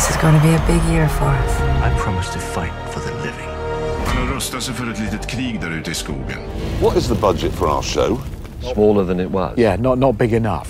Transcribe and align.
This 0.00 0.10
is 0.10 0.22
going 0.22 0.34
to 0.40 0.42
be 0.48 0.54
a 0.54 0.62
big 0.66 0.82
year 0.94 1.08
for 1.08 1.24
us. 1.28 1.60
I 1.60 1.90
promise 1.98 2.32
to 2.32 2.38
fight 2.38 2.72
for 2.90 3.00
the 3.00 3.14
living. 3.14 3.48
Man 4.06 4.16
har 4.28 4.34
rustat 4.34 4.62
sig 4.62 4.74
för 4.74 4.90
ett 4.90 4.98
litet 4.98 5.26
krig 5.26 5.60
där 5.60 5.70
ute 5.70 5.90
i 5.90 5.94
skogen. 5.94 6.38
What 6.82 6.96
is 6.96 7.08
the 7.08 7.14
budget 7.14 7.52
for 7.52 7.66
our 7.68 7.82
show? 7.82 8.18
Smaller 8.74 9.04
than 9.06 9.20
it 9.20 9.30
was. 9.30 9.58
Yeah, 9.58 9.80
not, 9.80 9.98
not 9.98 10.16
big 10.18 10.32
enough. 10.34 10.66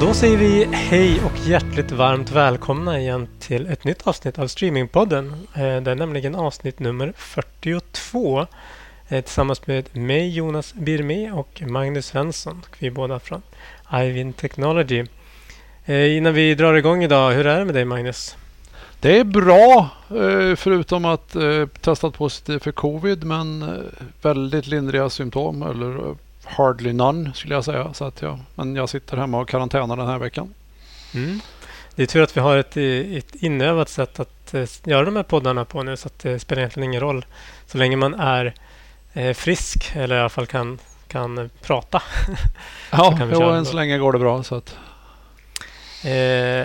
Då 0.00 0.14
säger 0.14 0.36
vi 0.36 0.68
hej 0.72 1.20
och 1.24 1.48
hjärtligt 1.48 1.92
varmt 1.92 2.30
välkomna 2.30 3.00
igen 3.00 3.28
till 3.40 3.66
ett 3.66 3.84
nytt 3.84 4.06
avsnitt 4.06 4.38
av 4.38 4.46
Streamingpodden. 4.46 5.26
Eh, 5.54 5.60
Det 5.60 5.90
är 5.90 5.94
nämligen 5.94 6.34
avsnitt 6.34 6.78
nummer 6.78 7.12
42 7.16 8.46
eh, 9.08 9.20
tillsammans 9.24 9.66
med 9.66 9.96
mig 9.96 10.28
Jonas 10.28 10.74
Birme 10.74 11.30
och 11.32 11.62
Magnus 11.66 12.06
Svensson. 12.06 12.62
Vi 12.78 12.86
är 12.86 12.90
båda 12.90 13.20
från 13.20 13.42
Ivin 13.94 14.32
Technology. 14.32 15.04
Eh, 15.90 16.16
Innan 16.16 16.34
vi 16.34 16.54
drar 16.54 16.74
igång 16.74 17.04
idag, 17.04 17.32
hur 17.32 17.46
är 17.46 17.58
det 17.58 17.64
med 17.64 17.74
dig 17.74 17.84
Magnus? 17.84 18.36
Det 19.00 19.18
är 19.18 19.24
bra 19.24 19.88
eh, 20.08 20.56
förutom 20.56 21.04
att 21.04 21.36
eh, 21.36 21.66
testat 21.66 22.14
positiv 22.14 22.58
för 22.58 22.72
covid 22.72 23.24
men 23.24 23.78
väldigt 24.22 24.66
lindriga 24.66 25.10
symptom 25.10 25.62
eller 25.62 26.14
hardly 26.44 26.92
none 26.92 27.32
skulle 27.34 27.54
jag 27.54 27.64
säga. 27.64 27.94
Så 27.94 28.04
att 28.04 28.22
ja, 28.22 28.38
men 28.54 28.76
jag 28.76 28.88
sitter 28.88 29.16
hemma 29.16 29.38
och 29.40 29.48
karantänar 29.48 29.96
den 29.96 30.06
här 30.06 30.18
veckan. 30.18 30.54
Mm. 31.14 31.40
Det 31.94 32.02
är 32.02 32.06
tur 32.06 32.22
att 32.22 32.36
vi 32.36 32.40
har 32.40 32.56
ett, 32.56 32.76
ett 32.76 33.34
inövat 33.34 33.88
sätt 33.88 34.20
att 34.20 34.54
göra 34.84 35.04
de 35.04 35.16
här 35.16 35.22
poddarna 35.22 35.64
på 35.64 35.82
nu 35.82 35.96
så 35.96 36.06
att 36.06 36.18
det 36.18 36.38
spelar 36.38 36.62
egentligen 36.62 36.90
ingen 36.90 37.00
roll 37.00 37.24
så 37.66 37.78
länge 37.78 37.96
man 37.96 38.14
är 38.14 38.54
frisk 39.34 39.92
eller 39.94 40.16
i 40.16 40.20
alla 40.20 40.28
fall 40.28 40.46
kan, 40.46 40.78
kan 41.08 41.50
prata. 41.62 42.02
Ja, 42.92 43.18
jo, 43.32 43.42
än 43.42 43.66
så 43.66 43.76
länge 43.76 43.98
går 43.98 44.12
det 44.12 44.18
bra. 44.18 44.42
Så 44.42 44.54
att, 44.54 44.76
Eh, 46.04 46.12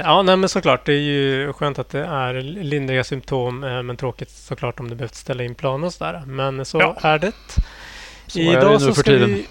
ja, 0.02 0.22
nej, 0.22 0.38
men 0.38 0.50
såklart. 0.50 0.86
Det 0.86 0.94
är 0.94 1.00
ju 1.02 1.54
skönt 1.54 1.80
att 1.80 1.90
det 1.90 2.06
är 2.06 2.34
lindriga 2.42 3.04
symptom, 3.04 3.64
eh, 3.64 3.84
men 3.84 3.98
tråkigt 3.98 4.30
såklart 4.30 4.80
om 4.80 4.90
du 4.90 4.96
behövt 4.96 5.16
ställa 5.16 5.44
in 5.44 5.56
planer 5.56 5.88
och 5.88 5.94
sådär. 5.94 6.24
Men 6.26 6.66
så 6.66 6.80
Ja. 6.80 6.98
är 7.02 7.20
det. 7.20 7.32
Så 8.28 8.40
är 8.40 8.62
det 8.62 8.86
nu 8.86 8.94
för 8.94 9.04
tiden. 9.04 9.30
vi... 9.34 9.46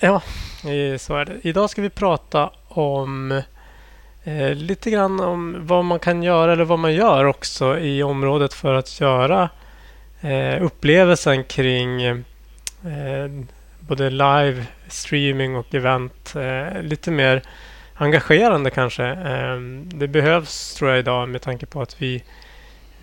Ja, 0.00 0.22
eh, 0.70 0.98
så 0.98 1.16
är 1.16 1.24
det. 1.24 1.32
Idag 1.42 1.70
ska 1.70 1.82
vi 1.82 1.90
prata 1.90 2.50
om 2.68 3.42
eh, 4.24 4.54
lite 4.54 4.90
grann 4.90 5.20
om 5.20 5.56
vad 5.66 5.84
man 5.84 5.98
kan 5.98 6.22
göra 6.22 6.52
eller 6.52 6.64
vad 6.64 6.78
man 6.78 6.94
gör 6.94 7.24
också 7.24 7.78
i 7.78 8.02
området 8.02 8.54
för 8.54 8.74
att 8.74 9.00
göra 9.00 9.48
eh, 10.20 10.62
upplevelsen 10.64 11.44
kring 11.44 12.02
eh, 12.02 12.24
både 13.80 14.10
live, 14.10 14.64
streaming 14.88 15.56
och 15.56 15.74
event 15.74 16.34
eh, 16.36 16.82
lite 16.82 17.10
mer 17.10 17.42
engagerande 17.94 18.70
kanske. 18.70 19.04
Ehm, 19.04 19.88
det 19.88 20.08
behövs 20.08 20.74
tror 20.74 20.90
jag 20.90 20.98
idag 20.98 21.28
med 21.28 21.42
tanke 21.42 21.66
på 21.66 21.82
att 21.82 22.02
vi 22.02 22.22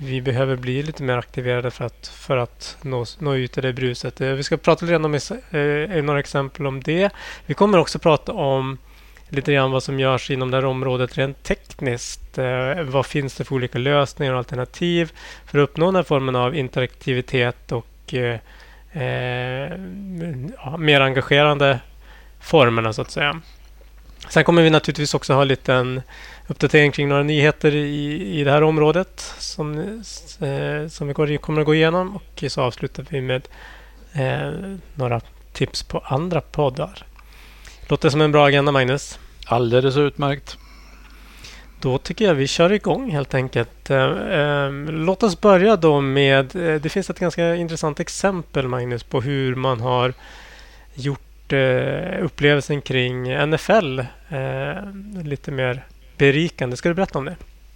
vi 0.03 0.21
behöver 0.21 0.55
bli 0.55 0.83
lite 0.83 1.03
mer 1.03 1.17
aktiverade 1.17 1.71
för 1.71 1.85
att, 1.85 2.07
för 2.07 2.37
att 2.37 2.77
nå, 2.81 3.05
nå 3.19 3.35
ut 3.35 3.57
i 3.57 3.61
det 3.61 3.73
bruset. 3.73 4.21
Eh, 4.21 4.29
vi 4.29 4.43
ska 4.43 4.57
prata 4.57 4.85
lite 4.85 4.91
grann 4.91 5.05
om 5.05 5.13
eh, 5.15 6.03
några 6.03 6.19
exempel 6.19 6.65
om 6.67 6.81
det. 6.81 7.09
Vi 7.45 7.53
kommer 7.53 7.77
också 7.77 7.99
prata 7.99 8.31
om 8.31 8.77
lite 9.29 9.53
grann 9.53 9.71
vad 9.71 9.83
som 9.83 9.99
görs 9.99 10.31
inom 10.31 10.51
det 10.51 10.57
här 10.57 10.65
området 10.65 11.17
rent 11.17 11.43
tekniskt. 11.43 12.37
Eh, 12.37 12.81
vad 12.81 13.05
finns 13.05 13.35
det 13.35 13.43
för 13.43 13.55
olika 13.55 13.77
lösningar 13.77 14.33
och 14.33 14.37
alternativ 14.37 15.11
för 15.45 15.59
att 15.59 15.69
uppnå 15.69 15.85
den 15.85 15.95
här 15.95 16.03
formen 16.03 16.35
av 16.35 16.55
interaktivitet 16.55 17.71
och 17.71 18.13
eh, 18.13 18.39
ja, 20.57 20.77
mer 20.77 21.01
engagerande 21.01 21.79
formerna 22.39 22.93
så 22.93 23.01
att 23.01 23.11
säga. 23.11 23.41
Sen 24.31 24.43
kommer 24.43 24.61
vi 24.61 24.69
naturligtvis 24.69 25.13
också 25.13 25.33
ha 25.33 25.41
en 25.41 25.47
liten 25.47 26.01
uppdatering 26.47 26.91
kring 26.91 27.09
några 27.09 27.23
nyheter 27.23 27.75
i, 27.75 28.39
i 28.39 28.43
det 28.43 28.51
här 28.51 28.63
området 28.63 29.33
som, 29.37 29.79
eh, 29.79 30.87
som 30.89 31.07
vi 31.07 31.13
går, 31.13 31.37
kommer 31.37 31.61
att 31.61 31.65
gå 31.65 31.75
igenom 31.75 32.15
och 32.15 32.43
så 32.47 32.61
avslutar 32.61 33.05
vi 33.09 33.21
med 33.21 33.47
eh, 34.13 34.51
några 34.95 35.21
tips 35.53 35.83
på 35.83 35.99
andra 35.99 36.41
poddar. 36.41 37.05
Låter 37.87 38.09
som 38.09 38.21
en 38.21 38.31
bra 38.31 38.45
agenda 38.45 38.71
Magnus. 38.71 39.19
alldeles 39.45 39.97
utmärkt. 39.97 40.57
Då 41.81 41.97
tycker 41.97 42.25
jag 42.25 42.33
vi 42.33 42.47
kör 42.47 42.71
igång 42.71 43.11
helt 43.11 43.33
enkelt. 43.33 43.89
Eh, 43.89 44.03
eh, 44.11 44.71
låt 44.87 45.23
oss 45.23 45.41
börja 45.41 45.75
då 45.75 46.01
med... 46.01 46.55
Eh, 46.55 46.81
det 46.81 46.89
finns 46.89 47.09
ett 47.09 47.19
ganska 47.19 47.55
intressant 47.55 47.99
exempel 47.99 48.67
Magnus 48.67 49.03
på 49.03 49.21
hur 49.21 49.55
man 49.55 49.79
har 49.79 50.13
gjort 50.93 51.30
eh, 51.53 52.23
upplevelsen 52.23 52.81
kring 52.81 53.47
NFL 53.47 53.99
eh, 54.29 55.23
lite 55.23 55.51
mer 55.51 55.85
berikande. 56.17 56.77
Ska 56.77 56.89
du 56.89 56.95
berätta 56.95 57.19
om 57.19 57.25
det? 57.25 57.35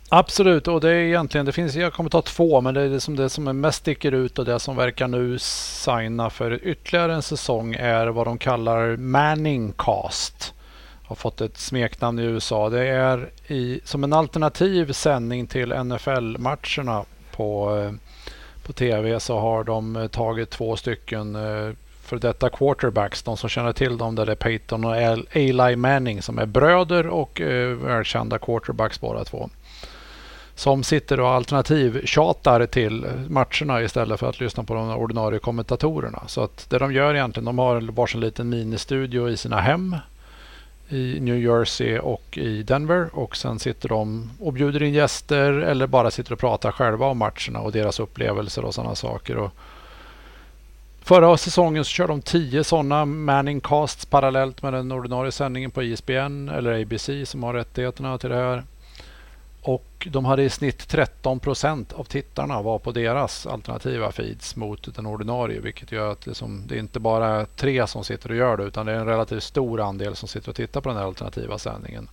Absolut, 0.09 0.67
och 0.67 0.81
det 0.81 0.89
är 0.89 0.95
egentligen, 0.95 1.45
det 1.45 1.51
finns, 1.51 1.75
jag 1.75 1.93
kommer 1.93 2.09
ta 2.09 2.21
två, 2.21 2.61
men 2.61 2.73
det 2.73 2.81
är 2.81 2.89
det 2.89 2.99
som, 2.99 3.15
det 3.15 3.29
som 3.29 3.61
mest 3.61 3.77
sticker 3.77 4.11
ut 4.11 4.39
och 4.39 4.45
det 4.45 4.59
som 4.59 4.75
verkar 4.75 5.07
nu 5.07 5.37
signa 5.39 6.29
för 6.29 6.67
ytterligare 6.67 7.13
en 7.13 7.21
säsong 7.21 7.73
är 7.73 8.07
vad 8.07 8.27
de 8.27 8.37
kallar 8.37 8.97
Manning 8.97 9.73
Cast. 9.77 10.53
Har 11.03 11.15
fått 11.15 11.41
ett 11.41 11.57
smeknamn 11.57 12.19
i 12.19 12.23
USA. 12.23 12.69
Det 12.69 12.87
är 12.87 13.29
i, 13.47 13.79
som 13.83 14.03
en 14.03 14.13
alternativ 14.13 14.91
sändning 14.91 15.47
till 15.47 15.73
NFL-matcherna 15.73 17.05
på, 17.31 17.77
eh, 17.77 17.91
på 18.63 18.73
tv 18.73 19.19
så 19.19 19.39
har 19.39 19.63
de 19.63 19.95
eh, 19.95 20.07
tagit 20.07 20.49
två 20.49 20.75
stycken 20.75 21.35
eh, 21.35 21.73
för 22.05 22.17
detta 22.17 22.49
quarterbacks, 22.49 23.23
de 23.23 23.37
som 23.37 23.49
känner 23.49 23.73
till 23.73 23.97
dem, 23.97 24.15
där 24.15 24.25
det 24.25 24.31
är 24.31 24.35
Peyton 24.35 24.85
och 24.85 24.95
Eli 25.31 25.75
Manning 25.75 26.21
som 26.21 26.39
är 26.39 26.45
bröder 26.45 27.07
och 27.07 27.41
eh, 27.41 27.69
välkända 27.69 28.37
quarterbacks 28.37 29.01
båda 29.01 29.23
två 29.23 29.49
som 30.55 30.83
sitter 30.83 31.19
och 31.19 31.29
alternativtjatar 31.29 32.65
till 32.65 33.05
matcherna 33.29 33.81
istället 33.81 34.19
för 34.19 34.29
att 34.29 34.39
lyssna 34.39 34.63
på 34.63 34.73
de 34.73 34.89
ordinarie 34.89 35.39
kommentatorerna. 35.39 36.23
Så 36.27 36.43
att 36.43 36.69
det 36.69 36.77
de 36.77 36.93
gör 36.93 37.15
egentligen, 37.15 37.45
de 37.45 37.59
har 37.59 37.81
varsin 37.81 38.21
liten 38.21 38.49
ministudio 38.49 39.29
i 39.29 39.37
sina 39.37 39.61
hem 39.61 39.95
i 40.89 41.19
New 41.19 41.37
Jersey 41.37 41.99
och 41.99 42.37
i 42.37 42.63
Denver 42.63 43.09
och 43.13 43.37
sen 43.37 43.59
sitter 43.59 43.89
de 43.89 44.31
och 44.39 44.53
bjuder 44.53 44.83
in 44.83 44.93
gäster 44.93 45.51
eller 45.51 45.87
bara 45.87 46.11
sitter 46.11 46.33
och 46.33 46.39
pratar 46.39 46.71
själva 46.71 47.05
om 47.05 47.17
matcherna 47.17 47.59
och 47.59 47.71
deras 47.71 47.99
upplevelser 47.99 48.65
och 48.65 48.73
sådana 48.73 48.95
saker. 48.95 49.37
Och 49.37 49.51
förra 51.05 51.37
säsongen 51.37 51.85
så 51.85 51.89
körde 51.89 52.13
de 52.13 52.21
tio 52.21 52.63
sådana 52.63 53.05
Manning 53.05 53.61
Casts 53.61 54.05
parallellt 54.05 54.61
med 54.61 54.73
den 54.73 54.91
ordinarie 54.91 55.31
sändningen 55.31 55.71
på 55.71 55.83
ISBN 55.83 56.49
eller 56.49 56.81
ABC 56.81 57.09
som 57.25 57.43
har 57.43 57.53
rättigheterna 57.53 58.17
till 58.17 58.29
det 58.29 58.35
här. 58.35 58.63
Och 59.61 60.07
de 60.11 60.25
hade 60.25 60.43
i 60.43 60.49
snitt 60.49 60.87
13 60.87 61.39
procent 61.39 61.93
av 61.93 62.03
tittarna 62.03 62.61
var 62.61 62.79
på 62.79 62.91
deras 62.91 63.47
alternativa 63.47 64.11
feeds 64.11 64.55
mot 64.55 64.95
den 64.95 65.05
ordinarie. 65.05 65.59
Vilket 65.59 65.91
gör 65.91 66.11
att 66.11 66.27
liksom, 66.27 66.63
det 66.67 66.75
är 66.75 66.79
inte 66.79 66.99
bara 66.99 67.45
tre 67.45 67.87
som 67.87 68.03
sitter 68.03 68.29
och 68.29 68.35
gör 68.35 68.57
det 68.57 68.63
utan 68.63 68.85
det 68.85 68.91
är 68.91 68.99
en 68.99 69.05
relativt 69.05 69.43
stor 69.43 69.81
andel 69.81 70.15
som 70.15 70.27
sitter 70.27 70.49
och 70.49 70.55
tittar 70.55 70.81
på 70.81 70.89
den 70.89 70.97
här 70.97 71.05
alternativa 71.05 71.57
sändningen. 71.57 72.09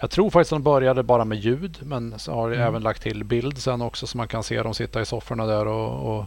Jag 0.00 0.10
tror 0.10 0.30
faktiskt 0.30 0.52
att 0.52 0.56
de 0.56 0.62
började 0.62 1.02
bara 1.02 1.24
med 1.24 1.38
ljud 1.38 1.78
men 1.82 2.18
så 2.18 2.32
har 2.32 2.48
mm. 2.48 2.66
även 2.66 2.82
lagt 2.82 3.02
till 3.02 3.24
bild 3.24 3.58
sen 3.58 3.82
också 3.82 4.06
så 4.06 4.16
man 4.16 4.28
kan 4.28 4.42
se 4.42 4.62
dem 4.62 4.74
sitta 4.74 5.00
i 5.00 5.06
sofforna 5.06 5.46
där. 5.46 5.66
Och, 5.66 6.18
och 6.18 6.24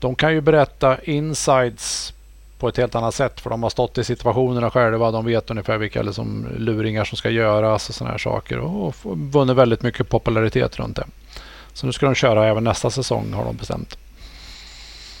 de 0.00 0.14
kan 0.14 0.32
ju 0.32 0.40
berätta 0.40 1.02
insides 1.02 2.12
på 2.58 2.68
ett 2.68 2.76
helt 2.76 2.94
annat 2.94 3.14
sätt 3.14 3.40
för 3.40 3.50
de 3.50 3.62
har 3.62 3.70
stått 3.70 3.98
i 3.98 4.04
situationerna 4.04 4.70
själva. 4.70 5.10
De 5.10 5.24
vet 5.24 5.50
ungefär 5.50 5.78
vilka 5.78 6.02
liksom, 6.02 6.46
luringar 6.58 7.04
som 7.04 7.18
ska 7.18 7.30
göras 7.30 7.88
och 7.88 7.94
sådana 7.94 8.10
här 8.10 8.18
saker 8.18 8.58
och, 8.58 8.94
vunnit 9.04 9.56
väldigt 9.56 9.82
mycket 9.82 10.08
popularitet 10.08 10.78
runt 10.78 10.96
det. 10.96 11.06
Så 11.72 11.86
nu 11.86 11.92
ska 11.92 12.06
de 12.06 12.14
köra 12.14 12.46
även 12.46 12.64
nästa 12.64 12.90
säsong 12.90 13.32
har 13.32 13.44
de 13.44 13.56
bestämt. 13.56 13.98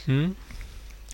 Mm. 0.06 0.34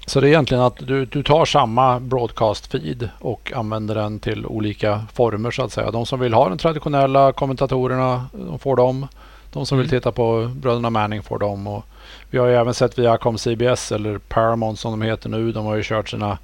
Så 0.07 0.21
det 0.21 0.27
är 0.27 0.29
egentligen 0.29 0.63
att 0.63 0.77
du, 0.77 1.05
du 1.05 1.23
tar 1.23 1.45
samma 1.45 2.01
broadcast 2.01 2.67
feed 2.67 3.09
och 3.19 3.53
använder 3.53 3.95
den 3.95 4.19
till 4.19 4.47
olika 4.47 5.03
former 5.15 5.51
så 5.51 5.63
att 5.63 5.73
säga. 5.73 5.91
De 5.91 6.07
som 6.07 6.21
vill 6.21 6.35
ha 6.35 6.49
de 6.49 6.59
traditionella 6.59 7.33
kommentatorerna, 7.33 8.27
de 8.33 8.59
får 8.59 8.77
dem. 8.77 9.07
De 9.53 9.67
som 9.67 9.79
vill 9.79 9.89
titta 9.89 10.13
på 10.13 10.51
bröderna 10.55 10.91
Manning 10.91 11.23
får 11.23 11.39
dem. 11.39 11.67
Och 11.67 11.85
vi 12.31 12.39
har 12.39 12.47
ju 12.47 12.55
även 12.55 12.75
sett 12.75 12.99
Viacom 12.99 13.39
CBS 13.39 13.93
eller 13.93 14.19
Paramount 14.19 14.81
som 14.81 15.01
de 15.01 15.07
heter 15.07 15.29
nu. 15.29 15.53
De 15.53 15.67
har 15.67 15.77
ju 15.77 15.83
kört 15.83 16.09
sina 16.09 16.39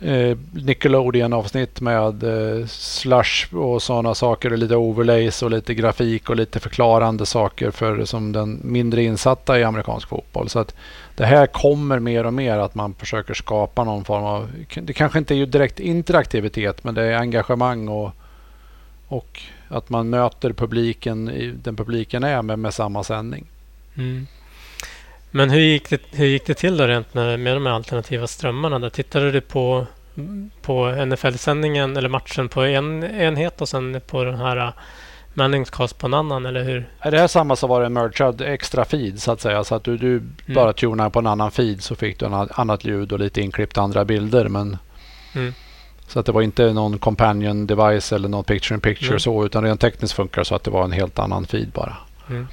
eh, 0.00 0.36
Nickelodeon-avsnitt 0.52 1.80
med 1.80 2.22
eh, 2.22 2.66
slush 2.66 3.54
och 3.54 3.82
sådana 3.82 4.14
saker. 4.14 4.52
Och 4.52 4.58
lite 4.58 4.76
overlays 4.76 5.42
och 5.42 5.50
lite 5.50 5.74
grafik 5.74 6.30
och 6.30 6.36
lite 6.36 6.60
förklarande 6.60 7.26
saker 7.26 7.70
för 7.70 8.04
som 8.04 8.32
den 8.32 8.60
mindre 8.64 9.02
insatta 9.02 9.58
i 9.58 9.64
amerikansk 9.64 10.08
fotboll. 10.08 10.48
Så 10.48 10.58
att 10.58 10.74
det 11.16 11.26
här 11.26 11.46
kommer 11.46 11.98
mer 11.98 12.26
och 12.26 12.34
mer 12.34 12.58
att 12.58 12.74
man 12.74 12.94
försöker 12.94 13.34
skapa 13.34 13.84
någon 13.84 14.04
form 14.04 14.24
av, 14.24 14.48
det 14.74 14.92
kanske 14.92 15.18
inte 15.18 15.34
är 15.34 15.36
ju 15.36 15.46
direkt 15.46 15.80
interaktivitet 15.80 16.84
men 16.84 16.94
det 16.94 17.02
är 17.02 17.18
engagemang 17.18 17.88
och, 17.88 18.10
och 19.08 19.40
att 19.72 19.88
man 19.88 20.10
möter 20.10 20.52
publiken, 20.52 21.24
den 21.62 21.76
publiken 21.76 22.24
är 22.24 22.42
med, 22.42 22.58
med 22.58 22.74
samma 22.74 23.04
sändning. 23.04 23.46
Mm. 23.96 24.26
Men 25.30 25.50
hur 25.50 25.60
gick, 25.60 25.90
det, 25.90 26.00
hur 26.10 26.26
gick 26.26 26.46
det 26.46 26.54
till 26.54 26.76
då 26.76 26.86
rent 26.86 27.14
med, 27.14 27.40
med 27.40 27.56
de 27.56 27.66
här 27.66 27.72
alternativa 27.72 28.26
strömmarna? 28.26 28.78
Där 28.78 28.90
tittade 28.90 29.30
du 29.30 29.40
på 29.40 29.86
på 30.62 31.04
NFL-sändningen 31.06 31.96
eller 31.96 32.08
matchen 32.08 32.48
på 32.48 32.62
en 32.62 33.04
enhet 33.04 33.60
och 33.60 33.68
sen 33.68 34.00
på 34.06 34.24
den 34.24 34.34
här 34.34 34.56
uh, 34.56 34.72
Manningscast 35.34 35.98
på 35.98 36.06
en 36.06 36.14
annan, 36.14 36.46
eller 36.46 36.64
hur? 36.64 36.88
Är 36.98 37.10
det 37.10 37.18
här 37.18 37.28
samma 37.28 37.56
som 37.56 37.70
var 37.70 37.82
en 37.82 37.92
mergad 37.92 38.40
extra 38.40 38.84
feed 38.84 39.22
så 39.22 39.32
att 39.32 39.40
säga? 39.40 39.64
Så 39.64 39.74
att 39.74 39.84
du, 39.84 39.96
du 39.96 40.16
mm. 40.16 40.34
bara 40.46 40.72
tunar 40.72 41.10
på 41.10 41.18
en 41.18 41.26
annan 41.26 41.50
feed 41.50 41.82
så 41.82 41.94
fick 41.94 42.18
du 42.18 42.26
en 42.26 42.48
annat 42.50 42.84
ljud 42.84 43.12
och 43.12 43.18
lite 43.18 43.40
inklippt 43.40 43.78
andra 43.78 44.04
bilder. 44.04 44.48
Men 44.48 44.76
mm. 45.34 45.54
Så 46.12 46.20
att 46.20 46.26
det 46.26 46.32
var 46.32 46.42
inte 46.42 46.72
någon 46.72 46.98
companion 46.98 47.66
device 47.66 48.12
eller 48.12 48.28
någon 48.28 48.44
picture 48.44 48.74
in 48.74 48.80
picture 48.80 49.08
mm. 49.08 49.20
så 49.20 49.46
utan 49.46 49.64
rent 49.64 49.80
tekniskt 49.80 50.14
funkar 50.14 50.44
så 50.44 50.54
att 50.54 50.64
det 50.64 50.70
var 50.70 50.84
en 50.84 50.92
helt 50.92 51.18
annan 51.18 51.46
feed 51.46 51.68
bara. 51.68 51.96
Mm. 52.28 52.46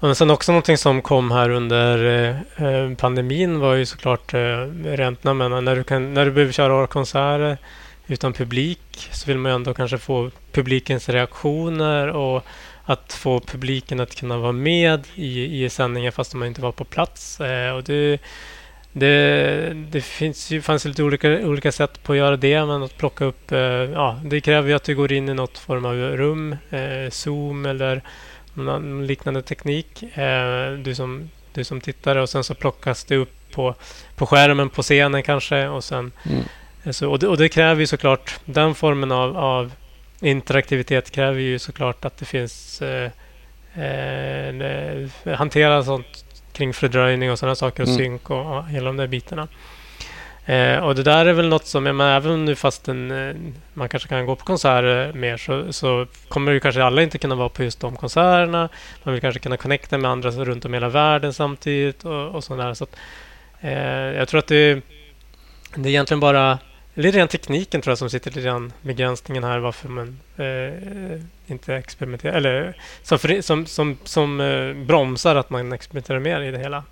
Men 0.00 0.14
sen 0.14 0.30
också 0.30 0.52
någonting 0.52 0.78
som 0.78 1.02
kom 1.02 1.30
här 1.30 1.50
under 1.50 2.28
eh, 2.56 2.96
pandemin 2.96 3.60
var 3.60 3.74
ju 3.74 3.86
såklart 3.86 4.34
eh, 4.34 4.38
räntorna. 4.84 5.34
Men 5.34 5.64
när 5.64 5.76
du, 5.76 5.84
kan, 5.84 6.14
när 6.14 6.24
du 6.24 6.30
behöver 6.30 6.52
köra 6.52 6.86
konserter 6.86 7.58
utan 8.06 8.32
publik 8.32 9.08
så 9.12 9.26
vill 9.26 9.38
man 9.38 9.52
ju 9.52 9.56
ändå 9.56 9.74
kanske 9.74 9.98
få 9.98 10.30
publikens 10.52 11.08
reaktioner 11.08 12.08
och 12.08 12.44
att 12.84 13.12
få 13.12 13.40
publiken 13.40 14.00
att 14.00 14.14
kunna 14.14 14.38
vara 14.38 14.52
med 14.52 15.06
i, 15.14 15.64
i 15.64 15.70
sändningen 15.70 16.12
fast 16.12 16.34
man 16.34 16.48
inte 16.48 16.60
var 16.60 16.72
på 16.72 16.84
plats. 16.84 17.40
Eh, 17.40 17.74
och 17.74 17.82
det, 17.82 18.20
det, 18.96 19.72
det 19.90 20.00
finns 20.00 20.50
ju, 20.50 20.62
fanns 20.62 20.84
lite 20.84 21.02
olika, 21.02 21.28
olika 21.28 21.72
sätt 21.72 22.02
på 22.02 22.12
att 22.12 22.18
göra 22.18 22.36
det, 22.36 22.66
men 22.66 22.82
att 22.82 22.96
plocka 22.96 23.24
upp... 23.24 23.52
Eh, 23.52 23.58
ja, 23.58 24.20
det 24.24 24.40
kräver 24.40 24.68
ju 24.68 24.74
att 24.74 24.84
du 24.84 24.94
går 24.94 25.12
in 25.12 25.28
i 25.28 25.34
något 25.34 25.58
form 25.58 25.84
av 25.84 25.94
rum, 25.94 26.56
eh, 26.70 27.10
Zoom 27.10 27.66
eller 27.66 28.02
någon 28.54 29.06
liknande 29.06 29.42
teknik. 29.42 30.02
Eh, 30.02 30.72
du, 30.72 30.94
som, 30.94 31.30
du 31.52 31.64
som 31.64 31.80
tittare 31.80 32.22
och 32.22 32.28
sen 32.28 32.44
så 32.44 32.54
plockas 32.54 33.04
det 33.04 33.16
upp 33.16 33.52
på, 33.52 33.74
på 34.16 34.26
skärmen 34.26 34.70
på 34.70 34.82
scenen 34.82 35.22
kanske. 35.22 35.68
Och, 35.68 35.84
sen, 35.84 36.12
mm. 36.26 36.44
Eh, 36.84 36.92
så, 36.92 37.10
och, 37.10 37.18
det, 37.18 37.28
och 37.28 37.36
det 37.36 37.48
kräver 37.48 37.80
ju 37.80 37.86
såklart, 37.86 38.40
den 38.44 38.74
formen 38.74 39.12
av, 39.12 39.36
av 39.36 39.72
interaktivitet 40.20 41.10
kräver 41.10 41.40
ju 41.40 41.58
såklart 41.58 42.04
att 42.04 42.16
det 42.16 42.24
finns 42.24 42.82
eh, 42.82 43.10
eh, 43.84 45.08
hantera 45.36 45.84
sånt 45.84 46.23
kring 46.54 46.74
fördröjning 46.74 47.30
och 47.30 47.38
sådana 47.38 47.54
saker 47.54 47.82
och 47.82 47.88
mm. 47.88 47.98
synk 47.98 48.30
och, 48.30 48.56
och 48.56 48.66
hela 48.68 48.86
de 48.86 48.96
där 48.96 49.06
bitarna. 49.06 49.48
Eh, 50.46 50.78
och 50.78 50.94
det 50.94 51.02
där 51.02 51.26
är 51.26 51.32
väl 51.32 51.48
något 51.48 51.66
som, 51.66 51.84
men 51.84 52.00
även 52.00 52.44
nu 52.44 52.54
fast 52.54 52.88
en, 52.88 53.10
eh, 53.10 53.34
man 53.74 53.88
kanske 53.88 54.08
kan 54.08 54.26
gå 54.26 54.36
på 54.36 54.44
konserter 54.44 55.12
mer 55.12 55.36
så, 55.36 55.72
så 55.72 56.06
kommer 56.28 56.52
ju 56.52 56.60
kanske 56.60 56.84
alla 56.84 57.02
inte 57.02 57.18
kunna 57.18 57.34
vara 57.34 57.48
på 57.48 57.62
just 57.64 57.80
de 57.80 57.96
konserterna. 57.96 58.68
Man 59.02 59.14
vill 59.14 59.20
kanske 59.20 59.40
kunna 59.40 59.56
connecta 59.56 59.98
med 59.98 60.10
andra 60.10 60.30
runt 60.30 60.64
om 60.64 60.74
hela 60.74 60.88
världen 60.88 61.32
samtidigt 61.32 62.04
och, 62.04 62.28
och 62.28 62.44
sådär. 62.44 62.74
Så 62.74 62.84
att, 62.84 62.96
eh, 63.60 63.72
jag 64.18 64.28
tror 64.28 64.38
att 64.38 64.46
det, 64.46 64.74
det 65.74 65.88
är 65.88 65.90
egentligen 65.90 66.20
bara 66.20 66.58
det 66.94 67.08
är 67.08 67.12
rent 67.12 67.30
tekniken 67.30 67.80
tror 67.80 67.90
jag 67.90 67.98
som 67.98 68.10
sitter 68.10 68.30
lite 68.30 68.40
grann 68.40 68.72
begränsningen 68.82 69.44
här 69.44 69.58
varför 69.58 69.88
man 69.88 70.18
eh, 70.36 71.20
inte 71.46 71.74
experimenterar 71.74 72.32
eller 72.32 72.76
som, 73.02 73.18
som, 73.42 73.66
som, 73.66 73.98
som 74.04 74.40
eh, 74.40 74.74
bromsar 74.86 75.36
att 75.36 75.50
man 75.50 75.72
experimenterar 75.72 76.18
mer 76.18 76.40
i 76.40 76.50
det 76.50 76.58
hela. 76.58 76.84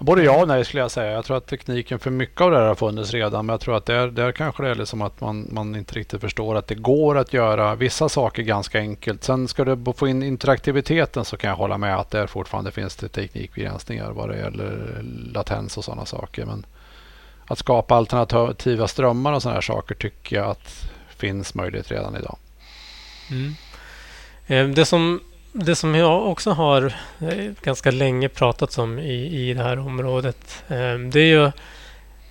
Både 0.00 0.22
ja 0.22 0.42
och 0.42 0.48
nej 0.48 0.64
skulle 0.64 0.82
jag 0.82 0.90
säga. 0.90 1.12
Jag 1.12 1.24
tror 1.24 1.36
att 1.36 1.46
tekniken 1.46 1.98
för 1.98 2.10
mycket 2.10 2.40
av 2.40 2.50
det 2.50 2.56
här 2.56 2.66
har 2.66 2.74
funnits 2.74 3.12
redan. 3.12 3.46
Men 3.46 3.52
jag 3.52 3.60
tror 3.60 3.76
att 3.76 3.86
där, 3.86 4.08
där 4.08 4.32
kanske 4.32 4.62
det 4.62 4.68
är 4.68 4.74
liksom 4.74 5.02
att 5.02 5.20
man, 5.20 5.48
man 5.52 5.76
inte 5.76 5.94
riktigt 5.94 6.20
förstår 6.20 6.54
att 6.54 6.66
det 6.66 6.74
går 6.74 7.18
att 7.18 7.32
göra 7.32 7.74
vissa 7.74 8.08
saker 8.08 8.42
ganska 8.42 8.78
enkelt. 8.78 9.24
Sen 9.24 9.48
ska 9.48 9.64
du 9.64 9.92
få 9.92 10.08
in 10.08 10.22
interaktiviteten 10.22 11.24
så 11.24 11.36
kan 11.36 11.50
jag 11.50 11.56
hålla 11.56 11.78
med 11.78 11.96
att 11.96 12.10
där 12.10 12.26
fortfarande 12.26 12.70
finns 12.70 12.96
det 12.96 13.08
teknikbegränsningar 13.08 14.10
vad 14.10 14.28
det 14.28 14.38
gäller 14.38 15.02
latens 15.32 15.78
och 15.78 15.84
sådana 15.84 16.04
saker. 16.04 16.46
Men 16.46 16.66
att 17.48 17.58
skapa 17.58 17.94
alternativa 17.94 18.88
strömmar 18.88 19.32
och 19.32 19.42
sådana 19.42 19.54
här 19.54 19.62
saker 19.62 19.94
tycker 19.94 20.36
jag 20.36 20.50
att 20.50 20.88
finns 21.16 21.54
möjligt 21.54 21.90
redan 21.90 22.16
idag. 22.16 22.38
Mm. 23.30 23.54
Ehm, 24.46 24.74
det 24.74 24.84
som 24.84 25.20
det 25.52 25.76
som 25.76 25.94
jag 25.94 26.26
också 26.26 26.50
har 26.50 26.94
eh, 27.20 27.52
ganska 27.62 27.90
länge 27.90 28.28
pratat 28.28 28.78
om 28.78 28.98
i, 28.98 29.48
i 29.48 29.54
det 29.54 29.62
här 29.62 29.78
området 29.78 30.64
ehm, 30.68 31.10
det 31.10 31.20
är 31.20 31.26
ju 31.26 31.50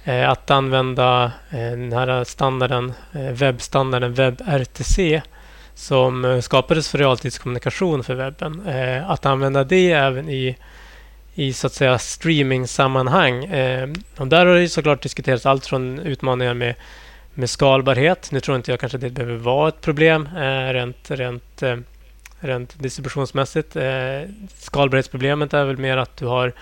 eh, 0.03 0.29
att 0.29 0.51
använda 0.51 1.31
eh, 1.49 1.71
den 1.71 1.93
här 1.93 2.23
standarden, 2.23 2.93
webbstandarden 3.11 4.13
WebRTC 4.13 5.21
som 5.73 6.41
skapades 6.41 6.89
för 6.89 6.97
realtidskommunikation 6.97 8.03
för 8.03 8.15
webben. 8.15 8.67
Att 9.07 9.25
använda 9.25 9.63
det 9.63 9.91
även 9.91 10.29
i, 10.29 10.57
i 11.35 11.53
så 11.53 11.67
att 11.67 11.73
säga 11.73 11.97
streaming-sammanhang. 11.97 13.45
Eh, 13.45 13.89
och 14.17 14.27
där 14.27 14.45
har 14.45 14.55
det 14.55 14.69
såklart 14.69 15.01
diskuterats 15.01 15.45
allt 15.45 15.65
från 15.65 15.99
utmaningar 15.99 16.53
med, 16.53 16.75
med 17.33 17.49
skalbarhet. 17.49 18.31
Nu 18.31 18.39
tror 18.39 18.57
inte 18.57 18.71
jag 18.71 18.79
kanske 18.79 18.97
det 18.97 19.09
behöver 19.09 19.35
vara 19.35 19.69
ett 19.69 19.81
problem 19.81 20.29
eh, 20.37 20.73
rent, 20.73 21.11
rent 21.11 21.63
eh, 21.63 21.77
rent 22.39 22.79
distributionsmässigt. 22.79 23.75
Eh, 23.75 24.21
skalbarhetsproblemet 24.57 25.53
är 25.53 25.65
väl 25.65 25.77
mer 25.77 25.97
att 25.97 26.17
du 26.17 26.25
har 26.25 26.53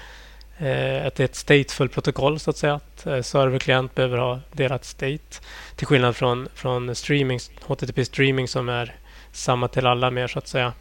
eh, 0.58 1.06
att 1.08 1.16
det 1.16 1.20
är 1.20 1.26
ett 1.26 1.36
stateful 1.36 1.90
protokoll 1.90 2.40
så 2.40 2.50
att 2.50 2.58
säga. 2.58 2.74
Att 2.74 3.06
eh, 3.06 3.22
server-klient 3.22 3.96
behöver 3.96 4.18
ha 4.18 4.40
delat 4.52 4.86
state. 4.86 5.42
Till 5.76 5.88
skillnad 5.88 6.16
från, 6.16 6.48
från 6.54 6.96
streaming, 6.96 7.40
HTTP 7.62 8.06
streaming 8.06 8.48
som 8.48 8.70
är 8.70 8.96
samma 9.32 9.68
till 9.68 9.88
alla 9.88 10.12
mer 10.12 10.28
så 10.28 10.40
att 10.40 10.48
säga. 10.48 10.74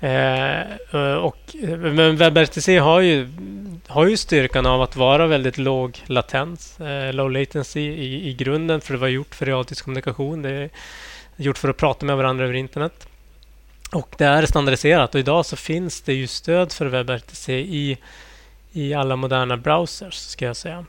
Eh, 0.00 1.14
och, 1.14 1.56
men 1.78 2.16
WebRTC 2.16 2.78
har 2.78 3.00
ju, 3.00 3.28
har 3.86 4.06
ju 4.06 4.16
styrkan 4.16 4.66
av 4.66 4.82
att 4.82 4.96
vara 4.96 5.26
väldigt 5.26 5.58
låg 5.58 6.02
latens, 6.06 6.80
eh, 6.80 7.12
low 7.12 7.30
latency 7.30 7.80
i, 7.80 8.28
i 8.28 8.34
grunden 8.34 8.80
för 8.80 8.92
det 8.92 9.00
var 9.00 9.08
gjort 9.08 9.34
för 9.34 9.46
realtidskommunikation. 9.46 10.42
Det 10.42 10.50
är 10.50 10.70
gjort 11.36 11.58
för 11.58 11.68
att 11.68 11.76
prata 11.76 12.06
med 12.06 12.16
varandra 12.16 12.44
över 12.44 12.54
internet. 12.54 13.06
Och 13.92 14.14
det 14.18 14.24
är 14.24 14.46
standardiserat 14.46 15.14
och 15.14 15.20
idag 15.20 15.46
så 15.46 15.56
finns 15.56 16.00
det 16.00 16.14
ju 16.14 16.26
stöd 16.26 16.72
för 16.72 16.86
WebRTC 16.86 17.52
i, 17.52 17.98
i 18.72 18.94
alla 18.94 19.16
moderna 19.16 19.56
browsers, 19.56 20.14
ska 20.14 20.44
jag 20.44 20.56
säga. 20.56 20.84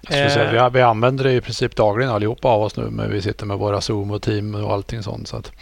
Jag 0.00 0.32
säga, 0.32 0.68
vi, 0.68 0.78
vi, 0.78 0.82
använder 0.82 1.24
det 1.24 1.32
i 1.32 1.40
princip 1.40 1.76
dagligen 1.76 2.12
allihopa 2.12 2.48
av 2.48 2.62
oss 2.62 2.76
nu, 2.76 2.90
men 2.90 3.10
vi 3.10 3.22
sitter 3.22 3.46
med 3.46 3.58
våra 3.58 3.80
Zoom 3.80 4.10
och 4.10 4.22
team 4.22 4.54
och 4.54 4.72
allting 4.72 5.02
sånt. 5.02 5.28
Så 5.28 5.36
att. 5.36 5.52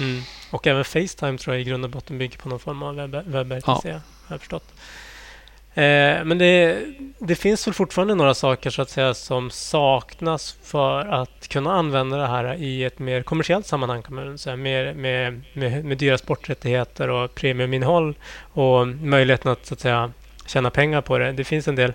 Mm. 0.00 0.22
Och 0.50 0.66
även 0.66 0.84
Facetime 0.84 1.38
tror 1.38 1.56
jag 1.56 1.60
i 1.60 1.64
grund 1.64 1.84
och 1.84 1.90
botten 1.90 2.18
bygger 2.18 2.38
på 2.38 2.48
någon 2.48 2.58
form 2.58 2.82
av 2.82 2.94
WebRTC, 3.26 3.88
ja. 3.88 3.92
har 3.92 4.00
jag 4.28 4.40
förstått. 4.40 4.74
Eh, 5.78 6.24
men 6.24 6.38
det, 6.38 6.84
det, 7.18 7.34
finns 7.34 7.66
väl 7.66 7.74
fortfarande 7.74 8.14
några 8.14 8.34
saker 8.34 8.70
så 8.70 8.82
att 8.82 8.90
säga 8.90 9.14
som 9.14 9.50
saknas 9.50 10.56
för 10.62 11.00
att 11.00 11.48
kunna 11.48 11.72
använda 11.72 12.16
det 12.16 12.26
här 12.26 12.54
i 12.54 12.84
ett 12.84 12.98
mer 12.98 13.22
kommersiellt 13.22 13.66
sammanhang 13.66 14.02
kan 14.02 14.14
man 14.14 14.38
säga. 14.38 14.56
Med, 14.56 14.96
med, 14.96 15.42
med, 15.52 15.84
med 15.84 15.98
dyra 15.98 16.18
sporträttigheter 16.18 17.08
och 17.10 17.34
premiuminnehåll 17.34 18.14
och 18.52 18.88
möjligheten 18.88 19.52
att, 19.52 19.66
så 19.66 19.74
att 19.74 19.80
säga, 19.80 20.12
tjäna 20.46 20.70
pengar 20.70 21.00
på 21.00 21.18
det. 21.18 21.32
Det 21.32 21.44
finns 21.44 21.68
en 21.68 21.76
del, 21.76 21.92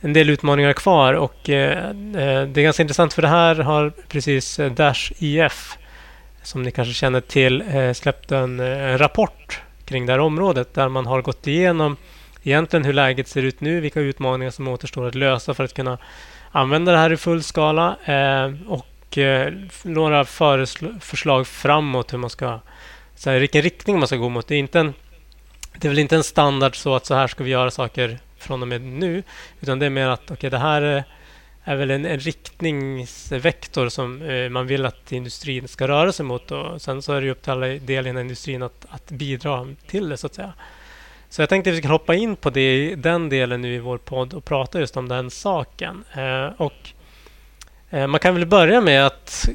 en 0.00 0.12
del 0.12 0.30
utmaningar 0.30 0.72
kvar 0.72 1.14
och 1.14 1.50
eh, 1.50 1.88
eh 1.88 1.92
det 2.48 2.60
är 2.60 2.62
ganska 2.62 2.82
intressant 2.82 3.12
för 3.12 3.22
det 3.22 3.28
här 3.28 3.54
har 3.54 3.92
precis 4.08 4.58
eh, 4.58 4.72
Dash 4.72 5.12
IF 5.18 5.78
som 6.42 6.62
ni 6.62 6.70
kanske 6.70 6.94
känner 6.94 7.20
till 7.20 7.64
eh, 7.74 7.92
släppt 7.92 8.32
en, 8.32 8.60
en 8.60 8.98
rapport 8.98 9.60
kring 9.84 10.06
det 10.06 10.12
här 10.12 10.20
området 10.20 10.74
där 10.74 10.88
man 10.88 11.06
har 11.06 11.22
gått 11.22 11.46
igenom 11.46 11.96
egentligen 12.42 12.84
hur 12.84 12.92
läget 12.92 13.28
ser 13.28 13.42
ut 13.42 13.60
nu, 13.60 13.80
vilka 13.80 14.00
utmaningar 14.00 14.50
som 14.50 14.68
återstår 14.68 15.06
att 15.06 15.14
lösa 15.14 15.54
för 15.54 15.64
att 15.64 15.74
kunna 15.74 15.98
använda 16.50 16.92
det 16.92 16.98
här 16.98 17.12
i 17.12 17.16
full 17.16 17.42
skala 17.42 17.96
eh, 18.04 18.52
och 18.68 18.86
några 19.82 20.24
förslag 21.00 21.46
framåt 21.46 22.12
hur 22.12 22.18
man 22.18 22.30
ska, 22.30 22.60
så 23.14 23.30
här, 23.30 23.38
vilken 23.38 23.62
riktning 23.62 23.98
man 23.98 24.08
ska 24.08 24.16
gå 24.16 24.28
mot. 24.28 24.48
Det 24.48 24.54
är, 24.54 24.58
inte 24.58 24.80
en, 24.80 24.94
det 25.76 25.86
är 25.86 25.88
väl 25.88 25.98
inte 25.98 26.16
en 26.16 26.24
standard 26.24 26.76
så 26.76 26.94
att 26.94 27.06
så 27.06 27.14
här 27.14 27.26
ska 27.26 27.44
vi 27.44 27.50
göra 27.50 27.70
saker 27.70 28.18
från 28.38 28.62
och 28.62 28.68
med 28.68 28.82
nu, 28.82 29.22
utan 29.60 29.78
det 29.78 29.86
är 29.86 29.90
mer 29.90 30.08
att 30.08 30.30
okay, 30.30 30.50
det 30.50 30.58
här 30.58 31.04
är, 31.72 31.76
väl 31.76 31.90
en, 31.90 32.06
en 32.06 32.18
riktningsvektor 32.18 33.88
som 33.88 34.22
eh, 34.22 34.48
man 34.48 34.66
vill 34.66 34.86
att 34.86 35.12
industrin 35.12 35.68
ska 35.68 35.88
röra 35.88 36.12
sig 36.12 36.26
mot. 36.26 36.50
Och 36.50 36.82
sen 36.82 37.02
så 37.02 37.12
är 37.12 37.20
det 37.20 37.30
upp 37.30 37.42
till 37.42 37.52
alla 37.52 37.66
delar 37.66 38.16
i 38.16 38.20
industrin 38.20 38.62
att, 38.62 38.86
att 38.88 39.10
bidra 39.10 39.68
till 39.86 40.08
det, 40.08 40.16
så 40.16 40.26
att 40.26 40.34
säga. 40.34 40.52
Så 41.30 41.42
jag 41.42 41.48
tänkte 41.48 41.70
att 41.70 41.76
vi 41.76 41.80
ska 41.80 41.88
hoppa 41.88 42.14
in 42.14 42.36
på 42.36 42.50
det, 42.50 42.94
den 42.94 43.28
delen 43.28 43.62
nu 43.62 43.74
i 43.74 43.78
vår 43.78 43.98
podd 43.98 44.34
och 44.34 44.44
prata 44.44 44.80
just 44.80 44.96
om 44.96 45.08
den 45.08 45.30
saken. 45.30 46.04
Eh, 46.12 46.46
och 46.56 46.90
eh, 47.90 48.06
Man 48.06 48.20
kan 48.20 48.34
väl 48.34 48.46
börja 48.46 48.80
med 48.80 49.06
att 49.06 49.48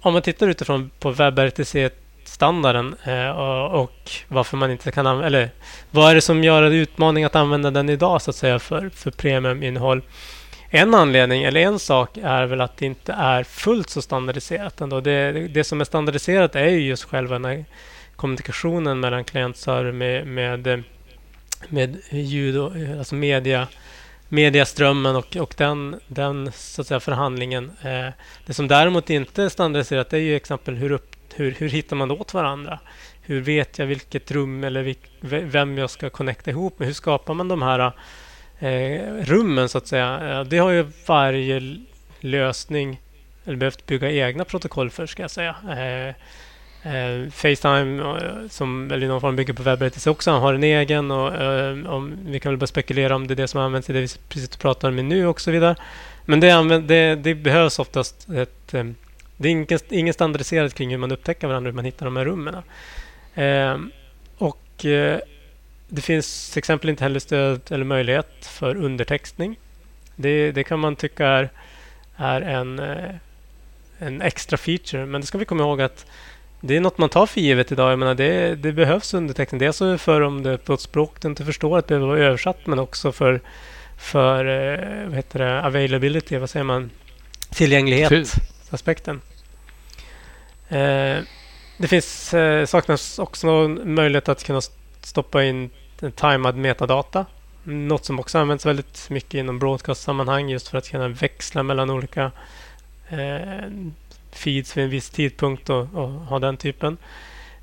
om 0.00 0.12
man 0.12 0.22
tittar 0.22 0.48
utifrån 0.48 0.90
på 0.98 1.10
WebRTC-standarden 1.10 2.96
eh, 3.04 3.28
och, 3.28 3.82
och, 3.82 4.10
varför 4.28 4.56
man 4.56 4.70
inte 4.70 4.90
kan 4.90 5.06
använda... 5.06 5.26
Eller 5.26 5.50
vad 5.90 6.10
är 6.10 6.14
det 6.14 6.20
som 6.20 6.44
gör 6.44 6.62
det 6.62 6.76
utmaning 6.76 7.24
att 7.24 7.36
använda 7.36 7.70
den 7.70 7.88
idag 7.88 8.22
så 8.22 8.30
att 8.30 8.36
säga 8.36 8.58
för, 8.58 8.88
för 8.88 9.10
premiuminnehåll? 9.10 10.02
En 10.76 10.94
anledning, 10.94 11.44
eller 11.44 11.60
en 11.60 11.78
sak, 11.78 12.18
är 12.22 12.46
väl 12.46 12.60
att 12.60 12.76
det 12.76 12.86
inte 12.86 13.12
är 13.12 13.44
fullt 13.44 13.90
så 13.90 14.02
standardiserat 14.02 14.80
ändå. 14.80 15.00
Det, 15.00 15.32
det 15.32 15.64
som 15.64 15.80
är 15.80 15.84
standardiserat 15.84 16.56
är 16.56 16.68
ju 16.68 16.80
just 16.80 17.04
själva 17.04 17.34
den 17.34 17.44
här 17.44 17.64
kommunikationen 18.16 19.00
mellan 19.00 19.24
klienter 19.24 19.92
med, 19.92 20.26
med 20.26 20.82
med 21.68 21.96
ljud 22.10 22.58
och 22.58 22.72
alltså 22.98 23.14
media 23.14 23.68
mediaströmmen 24.28 25.16
och, 25.16 25.36
och 25.36 25.54
den, 25.56 26.00
den 26.06 26.52
så 26.52 26.80
att 26.80 26.86
säga, 26.86 27.00
förhandlingen. 27.00 27.70
Eh, 27.82 28.08
det 28.46 28.54
som 28.54 28.68
däremot 28.68 29.10
inte 29.10 29.42
är 29.42 29.48
standardiserat 29.48 30.12
är 30.12 30.18
ju 30.18 30.36
exempel 30.36 30.74
hur, 30.74 30.92
upp, 30.92 31.16
hur, 31.34 31.52
hur 31.58 31.68
hittar 31.68 31.96
man 31.96 32.10
åt 32.10 32.34
varandra? 32.34 32.78
Hur 33.22 33.40
vet 33.40 33.78
jag 33.78 33.86
vilket 33.86 34.30
rum 34.30 34.64
eller 34.64 34.82
vilk, 34.82 35.10
vem 35.20 35.78
jag 35.78 35.90
ska 35.90 36.10
connecta 36.10 36.50
ihop 36.50 36.78
med? 36.78 36.88
Hur 36.88 36.94
skapar 36.94 37.34
man 37.34 37.48
de 37.48 37.62
här 37.62 37.92
Eh, 38.58 39.00
rummen 39.20 39.68
så 39.68 39.78
att 39.78 39.86
säga? 39.86 40.20
Eh, 40.30 40.44
det 40.44 40.58
har 40.58 40.70
ju 40.70 40.86
varje 41.06 41.76
lösning 42.20 43.00
eller 43.44 43.56
behövt 43.56 43.86
bygga 43.86 44.10
egna 44.10 44.44
protokoll 44.44 44.90
för 44.90 45.06
ska 45.06 45.22
jag 45.22 45.30
säga. 45.30 45.56
Eh, 45.68 46.14
Eh, 46.84 47.30
Facetime, 47.30 48.02
eh, 48.02 48.48
som 48.48 48.92
i 48.92 49.06
någon 49.06 49.20
form 49.20 49.36
bygger 49.36 49.52
på 49.52 49.62
WebRTC 49.62 50.10
också, 50.10 50.30
har 50.30 50.54
en 50.54 50.64
egen. 50.64 51.10
Och, 51.10 51.34
eh, 51.34 51.86
om, 51.86 52.18
vi 52.26 52.40
kan 52.40 52.52
väl 52.52 52.58
bara 52.58 52.66
spekulera 52.66 53.16
om 53.16 53.26
det 53.26 53.34
är 53.34 53.36
det 53.36 53.48
som 53.48 53.60
används 53.60 53.90
i 53.90 53.92
det 53.92 54.00
vi 54.00 54.08
precis 54.28 54.56
pratar 54.56 54.88
om 54.88 54.96
nu 54.96 55.26
och 55.26 55.40
så 55.40 55.50
vidare. 55.50 55.76
Men 56.24 56.40
det, 56.40 56.50
använd, 56.50 56.84
det, 56.88 57.14
det 57.14 57.34
behövs 57.34 57.78
oftast 57.78 58.28
ett... 58.28 58.74
Eh, 58.74 58.84
det 59.36 59.48
är 59.48 59.52
ingen, 59.52 59.78
ingen 59.90 60.14
standardiserat 60.14 60.74
kring 60.74 60.90
hur 60.90 60.98
man 60.98 61.12
upptäcker 61.12 61.46
varandra, 61.46 61.70
hur 61.70 61.76
man 61.76 61.84
hittar 61.84 62.06
de 62.06 62.16
här 62.16 62.24
rummen. 62.24 62.54
Eh, 63.34 63.78
och 64.38 64.84
eh, 64.84 65.20
det 65.88 66.02
finns 66.02 66.50
till 66.50 66.58
exempel 66.58 66.90
inte 66.90 67.04
heller 67.04 67.20
stöd 67.20 67.60
eller 67.70 67.84
möjlighet 67.84 68.46
för 68.46 68.76
undertextning. 68.76 69.58
Det, 70.16 70.52
det 70.52 70.64
kan 70.64 70.78
man 70.78 70.96
tycka 70.96 71.26
är, 71.26 71.50
är 72.16 72.40
en, 72.40 72.78
en 73.98 74.22
extra 74.22 74.56
feature, 74.56 75.06
men 75.06 75.20
det 75.20 75.26
ska 75.26 75.38
vi 75.38 75.44
komma 75.44 75.62
ihåg 75.62 75.82
att 75.82 76.06
det 76.66 76.76
är 76.76 76.80
något 76.80 76.98
man 76.98 77.08
tar 77.08 77.26
för 77.26 77.40
givet 77.40 77.72
idag. 77.72 77.92
Jag 77.92 77.98
menar, 77.98 78.14
det, 78.14 78.54
det 78.54 78.72
behövs 78.72 79.14
underteckning. 79.14 79.58
Dels 79.58 79.78
för 80.02 80.20
om 80.20 80.42
det 80.42 80.50
är 80.50 80.56
på 80.56 80.74
ett 80.74 80.80
språk 80.80 81.20
du 81.20 81.28
inte 81.28 81.44
förstår 81.44 81.78
att 81.78 81.88
det 81.88 81.94
behöver 81.94 82.06
vara 82.06 82.26
översatt 82.26 82.66
men 82.66 82.78
också 82.78 83.12
för, 83.12 83.40
för 83.98 84.44
eh, 84.44 85.06
vad 85.06 85.14
heter 85.14 85.38
det, 85.38 85.62
availability, 85.62 86.38
vad 86.38 86.50
säger 86.50 86.64
man? 86.64 86.90
Tillgänglighetsaspekten. 87.50 89.20
Eh, 90.68 91.18
det 91.78 91.88
finns, 91.88 92.34
eh, 92.34 92.66
saknas 92.66 93.18
också 93.18 93.68
möjlighet 93.68 94.28
att 94.28 94.44
kunna 94.44 94.60
stoppa 95.06 95.44
in 95.44 95.70
timad 96.14 96.56
metadata. 96.56 97.26
Något 97.64 98.04
som 98.04 98.20
också 98.20 98.38
används 98.38 98.66
väldigt 98.66 99.10
mycket 99.10 99.34
inom 99.34 99.58
broadcast-sammanhang 99.58 100.48
just 100.48 100.68
för 100.68 100.78
att 100.78 100.90
kunna 100.90 101.08
växla 101.08 101.62
mellan 101.62 101.90
olika 101.90 102.30
eh, 103.08 103.70
feeds 104.32 104.76
vid 104.76 104.84
en 104.84 104.90
viss 104.90 105.10
tidpunkt 105.10 105.70
och, 105.70 105.94
och 105.94 106.08
ha 106.08 106.38
den 106.38 106.56
typen. 106.56 106.96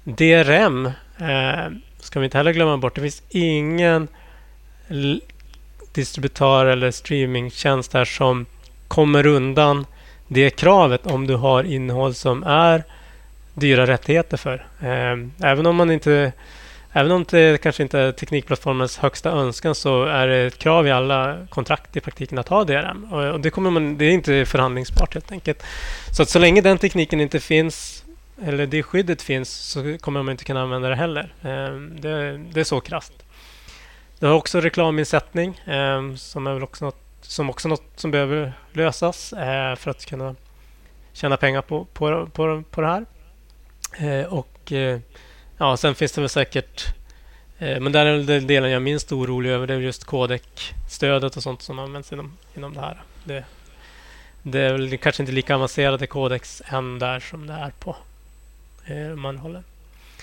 DRM 0.03 0.85
eh, 1.17 1.77
ska 1.99 2.19
vi 2.19 2.25
inte 2.25 2.37
heller 2.37 2.53
glömma 2.53 2.77
bort. 2.77 2.95
Det 2.95 3.01
finns 3.01 3.23
ingen 3.29 4.07
distributör 5.93 6.65
eller 6.65 6.91
streamingtjänst 6.91 7.93
här 7.93 8.05
som 8.05 8.45
kommer 8.87 9.25
undan 9.25 9.85
det 10.27 10.49
kravet 10.49 11.07
om 11.07 11.27
du 11.27 11.35
har 11.35 11.63
innehåll 11.63 12.13
som 12.13 12.43
är 12.43 12.83
dyra 13.53 13.87
rättigheter 13.87 14.37
för. 14.37 14.65
Eh, 14.79 15.47
även 15.49 15.65
om 15.65 15.75
man 15.75 15.91
inte 15.91 16.31
Även 16.93 17.11
om 17.11 17.25
det 17.29 17.61
kanske 17.61 17.83
inte 17.83 17.99
är 17.99 18.11
teknikplattformens 18.11 18.97
högsta 18.97 19.29
önskan 19.29 19.75
så 19.75 20.03
är 20.03 20.27
det 20.27 20.37
ett 20.37 20.57
krav 20.57 20.87
i 20.87 20.91
alla 20.91 21.47
kontrakt 21.49 21.97
i 21.97 21.99
praktiken 21.99 22.37
att 22.37 22.47
ha 22.47 22.63
DRM. 22.63 23.13
Och 23.13 23.39
det, 23.39 23.49
kommer 23.49 23.69
man, 23.69 23.97
det 23.97 24.05
är 24.05 24.11
inte 24.11 24.45
förhandlingsbart 24.45 25.13
helt 25.13 25.31
enkelt. 25.31 25.63
Så 26.15 26.23
att 26.23 26.29
så 26.29 26.39
länge 26.39 26.61
den 26.61 26.77
tekniken 26.77 27.21
inte 27.21 27.39
finns 27.39 28.05
eller 28.43 28.67
det 28.67 28.83
skyddet 28.83 29.21
finns 29.21 29.49
så 29.49 29.97
kommer 29.97 30.23
man 30.23 30.31
inte 30.31 30.43
kunna 30.43 30.61
använda 30.61 30.89
det 30.89 30.95
heller. 30.95 31.33
Ehm, 31.41 32.01
det, 32.01 32.37
det 32.37 32.59
är 32.59 32.63
så 32.63 32.79
krasst. 32.81 33.13
Det 34.19 34.25
har 34.25 34.33
också 34.33 34.61
reklaminsättning 34.61 35.61
ehm, 35.65 36.17
som 36.17 36.47
är 36.47 36.53
väl 36.53 36.63
också 36.63 36.85
något 36.85 36.97
som 37.21 37.49
också 37.49 37.67
något 37.67 37.83
som 37.95 38.11
behöver 38.11 38.53
lösas 38.73 39.33
eh, 39.33 39.75
för 39.75 39.91
att 39.91 40.05
kunna 40.05 40.35
tjäna 41.13 41.37
pengar 41.37 41.61
på, 41.61 41.85
på, 41.85 42.27
på, 42.33 42.63
på 42.71 42.81
det 42.81 42.87
här. 42.87 43.05
Eh, 43.97 44.33
och 44.33 44.71
eh, 44.71 44.99
Ja, 45.61 45.77
sen 45.77 45.95
finns 45.95 46.11
det 46.11 46.21
väl 46.21 46.29
säkert... 46.29 46.93
Eh, 47.59 47.79
men 47.79 47.91
där 47.91 48.05
är 48.05 48.17
den 48.17 48.47
delen 48.47 48.69
jag 48.69 48.75
är 48.75 48.79
minst 48.79 49.11
orolig 49.11 49.49
över. 49.49 49.67
Det 49.67 49.73
är 49.73 49.79
just 49.79 50.03
kodekstödet 50.03 51.37
och 51.37 51.43
sånt 51.43 51.61
som 51.61 51.79
används 51.79 52.13
inom, 52.13 52.37
inom 52.55 52.73
det 52.73 52.79
här. 52.79 53.01
Det, 53.23 53.43
det 54.43 54.59
är 54.59 54.71
väl 54.71 54.97
kanske 54.97 55.23
inte 55.23 55.33
lika 55.33 55.55
avancerade 55.55 56.07
kodex 56.07 56.61
än 56.65 56.99
där 56.99 57.19
som 57.19 57.47
det 57.47 57.53
är 57.53 57.71
på 57.79 57.95
eh, 58.85 59.15
manhållen. 59.15 59.63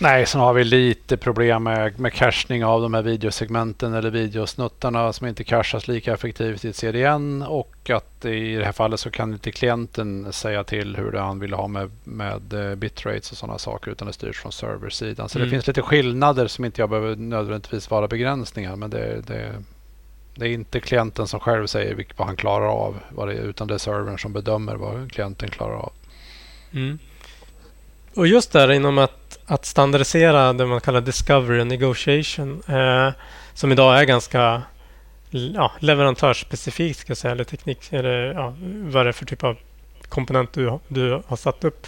Nej, 0.01 0.27
sen 0.27 0.41
har 0.41 0.55
vi 0.55 0.65
lite 0.65 1.17
problem 1.17 1.63
med, 1.63 2.01
med 2.01 2.13
cachning 2.13 2.65
av 2.65 2.83
de 2.83 2.95
här 2.95 3.03
videosegmenten 3.03 3.95
eller 3.95 4.11
videosnuttarna 4.11 5.13
som 5.13 5.27
inte 5.27 5.45
cachas 5.45 5.89
lika 5.89 6.13
effektivt 6.13 6.65
i 6.65 6.69
ett 6.69 6.77
CDN 6.77 7.43
och 7.43 7.91
att 7.91 8.25
i 8.25 8.55
det 8.55 8.65
här 8.65 8.73
fallet 8.73 9.01
så 9.01 9.11
kan 9.11 9.33
inte 9.33 9.53
klienten 9.53 10.33
säga 10.33 10.65
till 10.65 10.97
hur 10.97 11.13
det 11.13 11.21
han 11.21 11.41
vill 11.41 11.53
ha 11.53 11.69
med, 11.69 11.91
med 12.05 12.53
eh, 12.53 12.75
bitrates 12.75 13.33
och 13.33 13.39
sådana 13.39 13.59
saker 13.59 13.91
utan 13.91 14.07
det 14.07 14.13
styrs 14.13 14.41
från 14.41 14.53
serversidan. 14.53 15.29
Så 15.29 15.39
mm. 15.39 15.49
det 15.49 15.51
finns 15.51 15.67
lite 15.67 15.83
skillnader 15.83 16.47
som 16.47 16.65
inte 16.65 16.83
jag 16.83 16.91
behöver 16.91 17.17
nödvändigtvis 17.17 17.91
vara 17.91 18.09
begränsningar 18.09 18.77
men 18.77 18.91
det, 18.91 19.21
det, 19.27 19.55
det 20.35 20.47
är 20.47 20.51
inte 20.51 20.81
klienten 20.81 21.27
som 21.27 21.41
själv 21.41 21.67
säger 21.67 22.07
vad 22.17 22.27
han 22.27 22.37
klarar 22.37 22.69
av 22.69 22.97
utan 23.29 23.69
det 23.69 23.75
är 23.75 23.79
servern 23.79 24.19
som 24.19 24.33
bedömer 24.33 24.75
vad 24.75 25.13
klienten 25.13 25.51
klarar 25.51 25.77
av. 25.77 25.93
Mm. 26.73 26.99
Och 28.19 28.27
just 28.27 28.53
där 28.53 28.73
inom 28.73 28.99
att, 28.99 29.39
att 29.47 29.65
standardisera 29.65 30.53
det 30.53 30.67
man 30.67 30.81
kallar 30.81 31.01
discovery 31.01 31.61
och 31.61 31.67
negotiation 31.67 32.63
eh, 32.69 33.11
som 33.55 33.73
idag 33.73 34.01
är 34.01 34.05
ganska 34.05 34.63
ja, 35.31 35.73
leverantörsspecifikt 35.79 36.99
ska 36.99 37.11
jag 37.11 37.17
säga, 37.17 37.33
eller 37.33 37.45
teknik, 37.45 37.93
eller 37.93 38.33
ja, 38.33 38.55
vad 38.61 39.07
det 39.07 39.11
är 39.11 39.13
för 39.13 39.27
typ 39.27 39.45
av 39.45 39.57
komponent 40.09 40.53
du, 40.53 40.79
du 40.89 41.23
har 41.27 41.37
satt 41.37 41.65
upp. 41.65 41.87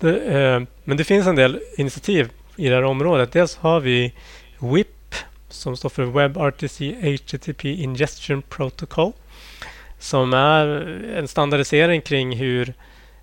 Det, 0.00 0.18
eh, 0.18 0.62
men 0.84 0.96
det 0.96 1.04
finns 1.04 1.26
en 1.26 1.36
del 1.36 1.60
initiativ 1.76 2.30
i 2.56 2.68
det 2.68 2.74
här 2.74 2.84
området. 2.84 3.32
Dels 3.32 3.56
har 3.56 3.80
vi 3.80 4.12
WIP 4.58 5.14
som 5.48 5.76
står 5.76 5.88
för 5.88 6.04
WebRTC 6.04 6.94
HTTP 7.00 7.74
Ingestion 7.74 8.42
Protocol 8.42 9.12
som 9.98 10.32
är 10.34 10.66
en 11.16 11.28
standardisering 11.28 12.00
kring 12.00 12.36
hur 12.36 12.74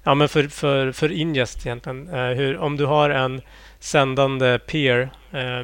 Ja, 0.04 0.16
men 0.16 0.30
för, 0.30 0.48
för, 0.48 0.92
för 0.92 1.12
ingest 1.12 1.66
egentligen. 1.66 2.10
Eh, 2.10 2.28
hur, 2.28 2.58
om 2.58 2.78
du 2.78 2.86
har 2.86 3.10
en 3.10 3.42
sändande 3.80 4.60
peer, 4.60 5.10
eh, 5.32 5.64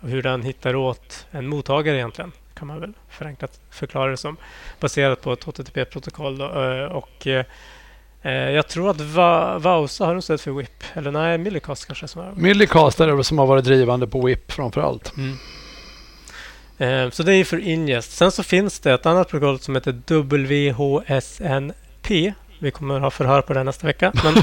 hur 0.00 0.22
den 0.22 0.42
hittar 0.42 0.76
åt 0.76 1.26
en 1.30 1.48
mottagare 1.48 1.96
egentligen, 1.96 2.32
kan 2.54 2.66
man 2.66 2.80
väl 2.80 2.92
förenklat 3.10 3.60
förklara 3.70 4.10
det 4.10 4.16
som, 4.16 4.36
baserat 4.80 5.20
på 5.20 5.32
ett 5.32 5.44
HTTP-protokoll. 5.44 6.40
Eh, 6.40 6.84
och 6.84 7.26
eh, 7.26 7.44
jag 8.32 8.68
tror 8.68 8.90
att 8.90 9.00
Va 9.00 9.58
Vausa 9.58 10.06
har 10.06 10.20
stöd 10.20 10.40
för 10.40 10.50
WIP. 10.50 10.84
Eller 10.94 11.10
nej, 11.10 11.38
Millicast 11.38 11.86
kanske. 11.86 12.08
Som 12.08 12.22
har... 12.22 12.32
Millicast 12.32 13.00
är 13.00 13.06
det 13.06 13.24
som 13.24 13.38
har 13.38 13.46
varit 13.46 13.64
drivande 13.64 14.06
på 14.06 14.26
WIP 14.26 14.52
framför 14.52 14.80
allt. 14.80 15.12
Mm. 15.16 15.36
Så 17.10 17.22
det 17.22 17.34
är 17.34 17.44
för 17.44 17.58
ingest. 17.58 18.12
Sen 18.12 18.32
så 18.32 18.42
finns 18.42 18.80
det 18.80 18.92
ett 18.92 19.06
annat 19.06 19.28
protokoll 19.28 19.58
som 19.58 19.74
heter 19.74 19.92
WHSNP 20.22 21.74
vi 22.58 22.70
kommer 22.70 23.00
ha 23.00 23.10
förhör 23.10 23.42
på 23.42 23.54
det 23.54 23.64
nästa 23.64 23.86
vecka. 23.86 24.12
Men, 24.24 24.34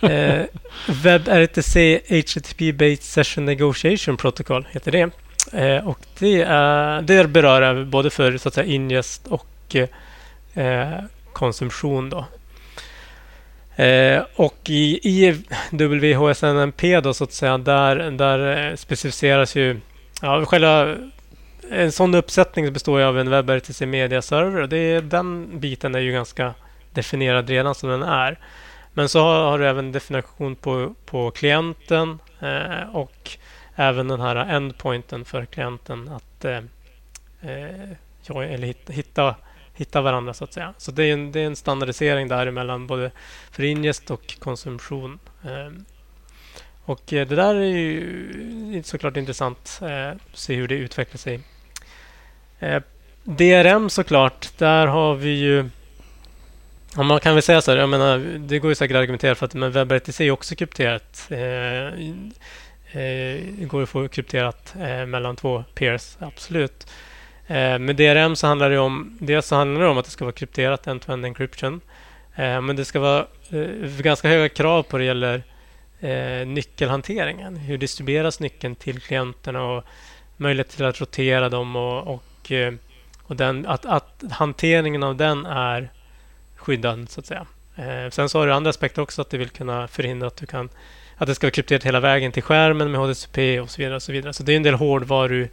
eh, 0.10 0.44
WebRTC 0.86 2.00
HTTP 2.08 2.72
Based 2.72 3.02
Session 3.02 3.44
Negotiation 3.44 4.16
Protocol 4.16 4.66
heter 4.70 4.92
det. 4.92 5.10
Eh, 5.52 5.88
och 5.88 5.98
det, 6.18 6.42
är, 6.42 7.02
det 7.02 7.28
berör 7.28 7.84
både 7.84 8.10
för 8.10 8.38
så 8.38 8.48
att 8.48 8.54
säga, 8.54 8.66
ingest 8.66 9.26
och 9.26 9.76
eh, 10.54 10.98
konsumtion. 11.32 12.10
Då. 12.10 12.26
Eh, 13.82 14.22
och 14.36 14.58
i, 14.68 15.00
i 15.02 15.42
WHSNMP 15.70 17.00
då, 17.00 17.14
så 17.14 17.24
att 17.24 17.32
säga, 17.32 17.58
där, 17.58 18.10
där 18.10 18.70
eh, 18.70 18.76
specificeras 18.76 19.56
ju 19.56 19.80
ja, 20.22 20.44
själva 20.44 20.96
en 21.70 21.92
sån 21.92 22.14
uppsättning 22.14 22.72
består 22.72 23.00
av 23.00 23.18
en 23.18 23.30
WebRTC 23.30 23.86
Media 23.86 24.22
Server. 24.22 24.66
Det, 24.66 25.00
den 25.00 25.60
biten 25.60 25.94
är 25.94 25.98
ju 25.98 26.12
ganska 26.12 26.54
definierad 26.94 27.48
redan 27.48 27.74
som 27.74 27.88
den 27.88 28.02
är. 28.02 28.38
Men 28.92 29.08
så 29.08 29.20
har, 29.20 29.50
har 29.50 29.58
du 29.58 29.66
även 29.66 29.92
definition 29.92 30.56
på, 30.56 30.94
på 31.04 31.30
klienten 31.30 32.18
eh, 32.40 32.96
och 32.96 33.30
även 33.76 34.08
den 34.08 34.20
här 34.20 34.36
endpointen 34.36 35.24
för 35.24 35.44
klienten 35.44 36.08
att 36.08 36.44
eh, 36.44 36.60
eh 37.42 37.90
eller 38.30 38.66
hitta, 38.66 38.92
hitta, 38.92 39.34
hitta 39.74 40.00
varandra 40.00 40.34
så 40.34 40.44
att 40.44 40.52
säga. 40.52 40.74
Så 40.78 40.90
det 40.90 41.04
är 41.04 41.12
en, 41.12 41.32
det 41.32 41.40
är 41.40 41.46
en 41.46 41.56
standardisering 41.56 42.28
däremellan 42.28 42.86
både 42.86 43.10
för 43.50 43.62
ingest 43.62 44.10
och 44.10 44.34
konsumtion. 44.38 45.18
Ehm, 45.44 45.50
eh, 45.50 45.72
och 46.84 47.02
det 47.06 47.24
där 47.24 47.54
är 47.54 47.64
ju 47.64 48.82
såklart 48.84 49.16
intressant 49.16 49.80
eh, 49.82 50.08
att 50.08 50.38
se 50.38 50.54
hur 50.54 50.68
det 50.68 50.74
utvecklar 50.74 51.18
sig. 51.18 51.40
Eh, 52.58 52.82
DRM 53.24 53.90
såklart, 53.90 54.58
där 54.58 54.86
har 54.86 55.14
vi 55.14 55.30
ju 55.30 55.70
Ja, 56.96 57.02
man 57.02 57.20
kan 57.20 57.34
väl 57.34 57.42
säga 57.42 57.60
så 57.60 57.70
här, 57.70 57.78
jag 57.78 57.88
menar, 57.88 58.18
det 58.38 58.58
går 58.58 58.70
ju 58.70 58.74
säkert 58.74 58.94
att 58.94 59.00
argumentera 59.00 59.34
för 59.34 59.46
att 59.46 59.54
men 59.54 59.72
WebRTC 59.72 60.26
är 60.26 60.30
också 60.30 60.54
krypterat. 60.54 61.26
Eh, 61.30 61.38
eh, 61.38 61.92
det 63.58 63.66
går 63.66 63.82
att 63.82 63.88
få 63.88 64.08
krypterat 64.08 64.74
eh, 64.80 65.06
mellan 65.06 65.36
två 65.36 65.64
peers, 65.74 66.16
absolut. 66.18 66.86
Eh, 67.46 67.78
med 67.78 67.96
DRM 67.96 68.36
så 68.36 68.46
handlar 68.46 68.70
det 68.70 68.78
om, 68.78 69.18
dels 69.20 69.46
så 69.46 69.56
handlar 69.56 69.80
det 69.80 69.88
om 69.88 69.98
att 69.98 70.04
det 70.04 70.10
ska 70.10 70.24
vara 70.24 70.32
krypterat, 70.32 70.86
end-to-end 70.86 71.24
encryption. 71.24 71.80
Eh, 72.34 72.60
men 72.60 72.76
det 72.76 72.84
ska 72.84 73.00
vara 73.00 73.26
eh, 73.50 73.98
ganska 73.98 74.28
höga 74.28 74.48
krav 74.48 74.82
på 74.82 74.98
det 74.98 75.04
gäller 75.04 75.42
eh, 76.00 76.46
nyckelhanteringen. 76.46 77.56
Hur 77.56 77.78
distribueras 77.78 78.40
nyckeln 78.40 78.74
till 78.74 79.00
klienterna 79.00 79.62
och 79.62 79.84
möjlighet 80.36 80.70
till 80.70 80.84
att 80.84 81.00
rotera 81.00 81.48
dem 81.48 81.76
och, 81.76 82.14
och, 82.14 82.52
eh, 82.52 82.74
och 83.22 83.36
den, 83.36 83.66
att, 83.66 83.86
att 83.86 84.22
hanteringen 84.30 85.02
av 85.02 85.16
den 85.16 85.46
är 85.46 85.90
skyddad 86.62 87.10
så 87.10 87.20
att 87.20 87.26
säga. 87.26 87.46
Eh, 87.76 88.10
sen 88.10 88.28
så 88.28 88.38
har 88.38 88.46
du 88.46 88.52
andra 88.52 88.70
aspekter 88.70 89.02
också 89.02 89.22
att 89.22 89.30
du 89.30 89.38
vill 89.38 89.50
kunna 89.50 89.88
förhindra 89.88 90.26
att 90.26 90.36
du 90.36 90.46
kan 90.46 90.68
att 91.16 91.26
det 91.26 91.34
ska 91.34 91.46
vara 91.46 91.52
krypterat 91.52 91.84
hela 91.84 92.00
vägen 92.00 92.32
till 92.32 92.42
skärmen 92.42 92.90
med 92.90 93.00
HDCP 93.00 93.60
och 93.60 93.70
så 93.70 93.82
vidare. 93.82 93.96
Och 93.96 94.02
så 94.02 94.12
vidare. 94.12 94.32
Så 94.32 94.42
det 94.42 94.52
är 94.52 94.56
en 94.56 94.62
del 94.62 94.74
hårdvaru 94.74 95.48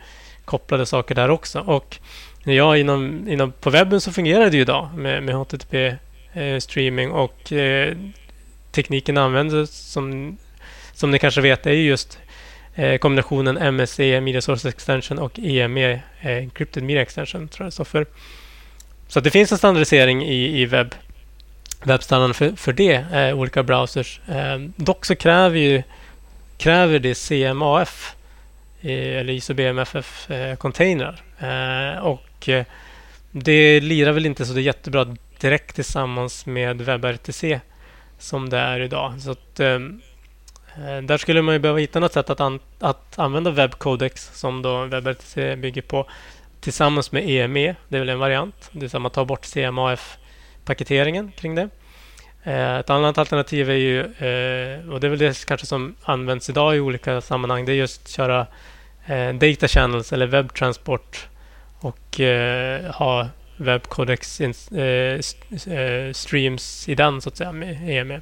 kopplade 0.46 0.86
saker 0.86 1.16
där 1.16 1.30
också. 1.30 1.60
Och 1.60 1.98
ja, 2.44 2.78
inom, 2.78 3.28
inom, 3.28 3.52
på 3.52 3.70
webben 3.70 4.02
så 4.02 4.12
fungerar 4.12 4.50
det 4.50 4.56
ju 4.56 4.62
idag 4.62 4.90
med, 4.96 5.24
med 5.24 5.36
HTTP 5.36 5.96
eh, 6.34 6.60
streaming 6.60 7.12
och 7.12 7.54
eh, 7.54 7.98
tekniken 8.72 9.18
används 9.18 9.72
som, 9.72 10.38
som 10.94 11.12
ni 11.12 11.20
kanske 11.20 11.42
vet 11.42 11.66
är 11.66 11.72
just 11.72 12.20
eh, 12.76 12.98
kombinationen 12.98 13.76
MSE, 13.76 14.22
Media 14.22 14.42
Source 14.42 14.70
Extension 14.70 15.20
och 15.20 15.40
EME, 15.40 15.92
eh, 16.22 16.38
Encrypted 16.38 16.84
Media 16.84 17.02
Extension 17.02 17.48
tror 17.48 17.66
jag 17.66 17.74
det 17.78 17.86
för. 17.86 18.06
Så 19.10 19.20
det 19.20 19.30
finns 19.30 19.52
en 19.52 19.58
standardisering 19.58 20.24
i, 20.24 20.62
i 20.62 20.66
webb, 20.66 20.96
webbstandarden 21.84 22.34
för, 22.34 22.52
för 22.56 22.74
det, 22.74 22.94
eh, 22.94 23.40
olika 23.40 23.64
browsers. 23.64 24.22
Eh, 24.28 24.58
dock 24.76 25.06
så 25.06 25.16
kräver, 25.16 25.58
ju, 25.58 25.84
kräver 26.58 27.00
det 27.00 27.16
CMAF 27.16 28.16
eh, 28.82 29.18
eller 29.18 29.34
ISO-BMFF-containrar. 29.34 31.22
Eh, 31.40 31.98
eh, 31.98 32.00
och 32.00 32.50
eh, 32.50 32.66
det 33.32 33.80
lirar 33.80 34.12
väl 34.12 34.26
inte 34.26 34.46
så 34.46 34.54
det 34.54 34.62
är 34.62 34.64
jättebra 34.64 35.16
direkt 35.40 35.76
tillsammans 35.76 36.46
med 36.46 36.82
WebRTC 36.82 37.60
som 38.20 38.50
det 38.50 38.58
är 38.58 38.80
idag. 38.80 39.22
Så 39.22 39.32
att, 39.32 39.60
eh, 39.60 39.80
eh, 40.88 41.02
där 41.04 41.18
skulle 41.18 41.42
man 41.42 41.56
ju 41.56 41.60
behöva 41.60 41.80
hitta 41.80 42.00
något 42.00 42.14
sätt 42.14 42.30
att, 42.30 42.40
an 42.40 42.60
att 42.80 43.20
använda 43.20 43.52
WebCodex 43.52 44.32
som 44.34 44.62
då 44.62 44.86
WebRTC 44.86 45.56
bygger 45.56 45.82
på 45.82 46.08
tillsammans 46.60 47.12
med 47.12 47.30
EME. 47.30 47.76
Det 47.88 47.96
är 47.96 48.00
väl 48.00 48.10
en 48.10 48.20
variant. 48.20 48.70
Det 48.72 48.94
är 48.94 48.96
att 48.96 49.02
man 49.02 49.12
tar 49.12 49.26
bort 49.26 49.46
CMAF-paketeringen 49.46 51.32
kring 51.32 51.56
det. 51.56 51.70
Eh, 52.44 52.78
ett 52.78 52.90
annat 52.90 53.18
alternativ 53.18 53.70
är 53.70 53.74
ju, 53.74 54.00
eh, 54.00 54.90
och 54.90 55.00
det 55.00 55.08
är 55.08 55.10
väl 55.10 55.20
det 55.20 55.46
kanske 55.46 55.68
som 55.68 55.96
används 56.04 56.50
idag 56.50 56.76
i 56.76 56.80
olika 56.80 57.22
sammanhang, 57.22 57.66
det 57.66 57.72
är 57.72 57.76
just 57.76 58.02
att 58.02 58.10
köra 58.10 58.48
eh, 59.06 59.34
data 59.34 59.68
channels 59.68 60.14
eller 60.14 60.28
webbtransport 60.28 61.28
och 61.80 62.20
ha 62.94 63.28
webcodex 63.58 64.42
streams 66.14 66.90
i 66.90 66.96
den 66.96 67.22
så 67.22 67.30
att 67.30 67.38
säga 67.38 67.52
med 67.52 67.90
EME. 67.90 68.22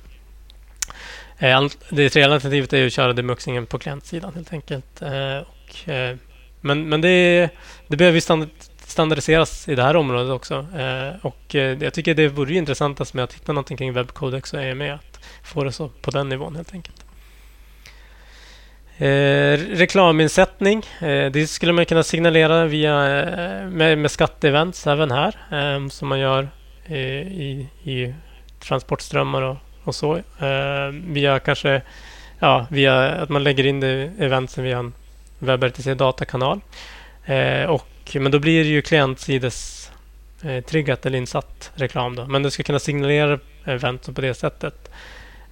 Det 1.89 2.09
tredje 2.09 2.33
alternativet 2.33 2.73
är 2.73 2.85
att 2.85 2.93
köra 2.93 3.13
demuxingen 3.13 3.65
på 3.65 3.79
klientsidan 3.79 4.33
helt 4.35 4.53
enkelt. 4.53 5.01
Och, 5.41 5.89
men 6.61 6.89
men 6.89 7.01
det, 7.01 7.49
det 7.87 7.97
behöver 7.97 8.15
ju 8.15 8.47
standardiseras 8.87 9.69
i 9.69 9.75
det 9.75 9.83
här 9.83 9.95
området 9.95 10.31
också. 10.31 10.53
Eh, 10.77 11.25
och 11.25 11.55
eh, 11.55 11.83
jag 11.83 11.93
tycker 11.93 12.13
det 12.13 12.27
vore 12.27 12.53
intressantast 12.53 13.13
med 13.13 13.23
att 13.23 13.33
hitta 13.33 13.53
någonting 13.53 13.77
kring 13.77 13.93
webbcodex 13.93 14.53
och 14.53 14.63
EME. 14.63 14.93
Att 14.93 15.19
få 15.43 15.63
det 15.63 15.71
så 15.71 15.89
på 15.89 16.11
den 16.11 16.29
nivån 16.29 16.55
helt 16.55 16.73
enkelt. 16.73 17.05
Eh, 18.97 19.77
reklaminsättning. 19.77 20.83
Eh, 20.99 21.31
det 21.31 21.47
skulle 21.49 21.73
man 21.73 21.85
kunna 21.85 22.03
signalera 22.03 22.65
via, 22.65 23.19
eh, 23.19 23.67
med, 23.67 23.97
med 23.97 24.11
skatteevents 24.11 24.87
även 24.87 25.11
här. 25.11 25.35
Eh, 25.51 25.87
som 25.87 26.07
man 26.07 26.19
gör 26.19 26.49
eh, 26.85 27.21
i, 27.21 27.69
i 27.83 28.13
transportströmmar 28.59 29.41
och, 29.41 29.57
och 29.83 29.95
så. 29.95 30.15
Eh, 30.15 30.89
via 30.91 31.39
kanske 31.39 31.81
ja, 32.39 32.67
via 32.69 33.11
att 33.11 33.29
man 33.29 33.43
lägger 33.43 33.65
in 33.65 33.79
det 33.79 34.11
eventsen 34.19 34.63
via 34.63 34.77
en 34.77 34.93
WebRTC 35.39 35.93
datakanal. 35.93 36.59
Eh, 37.25 37.63
och, 37.63 37.87
men 38.13 38.31
då 38.31 38.39
blir 38.39 38.63
det 38.63 38.69
ju 38.69 38.81
klientsides 38.81 39.91
eh, 40.41 40.63
triggat 40.63 41.05
eller 41.05 41.17
insatt 41.17 41.71
reklam. 41.75 42.15
Då. 42.15 42.25
Men 42.25 42.43
du 42.43 42.51
ska 42.51 42.63
kunna 42.63 42.79
signalera 42.79 43.39
event 43.65 44.15
på 44.15 44.21
det 44.21 44.33
sättet. 44.33 44.91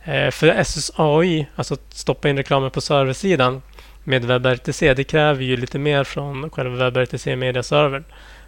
Eh, 0.03 0.31
för 0.31 0.63
SSAI, 0.63 1.47
alltså 1.55 1.73
att 1.73 1.93
stoppa 1.93 2.29
in 2.29 2.38
reklamen 2.38 2.71
på 2.71 2.81
serversidan 2.81 3.62
med 4.03 4.25
WebRTC, 4.25 4.93
det 4.93 5.03
kräver 5.03 5.43
ju 5.43 5.57
lite 5.57 5.79
mer 5.79 6.03
från 6.03 6.49
själva 6.49 6.89
WebRTC 6.89 7.36
Media-servern 7.36 8.03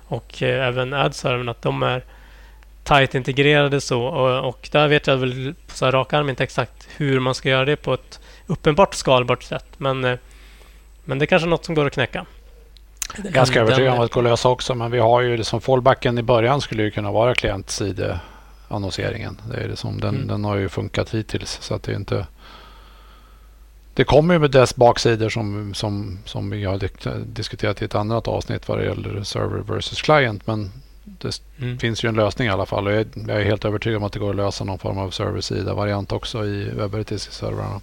och 0.07 0.43
eh, 0.43 0.67
även 0.67 0.93
Ad-servern 0.93 1.49
att 1.49 1.61
de 1.61 1.83
är 1.83 2.03
tight 2.83 3.15
integrerade 3.15 3.81
så 3.81 4.03
och, 4.03 4.49
och 4.49 4.69
där 4.71 4.87
vet 4.87 5.07
jag 5.07 5.17
väl 5.17 5.53
på 5.67 5.75
så 5.75 5.85
här 5.85 5.91
rak 5.91 6.13
arm 6.13 6.29
inte 6.29 6.43
exakt 6.43 6.87
hur 6.97 7.19
man 7.19 7.35
ska 7.35 7.49
göra 7.49 7.65
det 7.65 7.75
på 7.75 7.93
ett 7.93 8.19
uppenbart 8.47 8.93
skalbart 8.93 9.43
sätt. 9.43 9.67
Men, 9.77 10.05
eh, 10.05 10.17
men 11.07 11.19
det 11.19 11.25
är 11.25 11.27
kanske 11.27 11.47
något 11.47 11.65
som 11.65 11.75
går 11.75 11.85
att 11.85 11.93
knäcka. 11.93 12.25
Ganska 13.17 13.61
övertygad 13.61 13.93
om 13.93 13.99
att 13.99 14.11
det 14.11 14.13
går 14.13 14.21
att 14.21 14.29
lösa 14.29 14.49
också, 14.49 14.75
men 14.75 14.91
vi 14.91 14.99
har 14.99 15.21
ju 15.21 15.37
det 15.37 15.43
som 15.43 15.61
fallbacken 15.61 16.17
i 16.17 16.23
början 16.23 16.61
skulle 16.61 16.83
ju 16.83 16.91
kunna 16.91 17.11
vara 17.11 17.35
klientside 17.35 18.19
annonseringen. 18.67 19.41
Det 19.51 19.57
är 19.57 19.67
det 19.67 19.75
som, 19.75 19.99
den, 19.99 20.15
mm. 20.15 20.27
den 20.27 20.43
har 20.43 20.55
ju 20.55 20.69
funkat 20.69 21.13
hittills. 21.13 21.59
Så 21.61 21.73
att 21.73 21.83
det 21.83 21.91
är 21.91 21.95
inte... 21.95 22.27
Det 23.93 24.03
kommer 24.03 24.33
ju 24.33 24.39
med 24.39 24.51
dess 24.51 24.75
baksidor 24.75 25.29
som, 25.29 25.73
som, 25.73 26.19
som 26.25 26.49
vi 26.49 26.63
har 26.63 26.79
diskuterat 27.25 27.81
i 27.81 27.85
ett 27.85 27.95
annat 27.95 28.27
avsnitt 28.27 28.67
vad 28.67 28.77
det 28.77 28.85
gäller 28.85 29.23
server 29.23 29.73
versus 29.73 30.01
client. 30.01 30.47
Men 30.47 30.71
det 31.03 31.41
mm. 31.59 31.79
finns 31.79 32.03
ju 32.03 32.09
en 32.09 32.15
lösning 32.15 32.47
i 32.47 32.51
alla 32.51 32.65
fall. 32.65 32.87
Och 32.87 32.93
jag, 32.93 33.05
jag, 33.27 33.41
är 33.41 33.45
helt 33.45 33.65
övertygad 33.65 33.97
om 33.97 34.03
att 34.03 34.13
det 34.13 34.19
går 34.19 34.29
att 34.29 34.35
lösa 34.35 34.63
någon 34.63 34.79
form 34.79 34.97
av 34.97 35.09
serversida-variant 35.09 36.11
också 36.11 36.45
i 36.45 36.69
WebRTC-servrarna. 36.69 37.81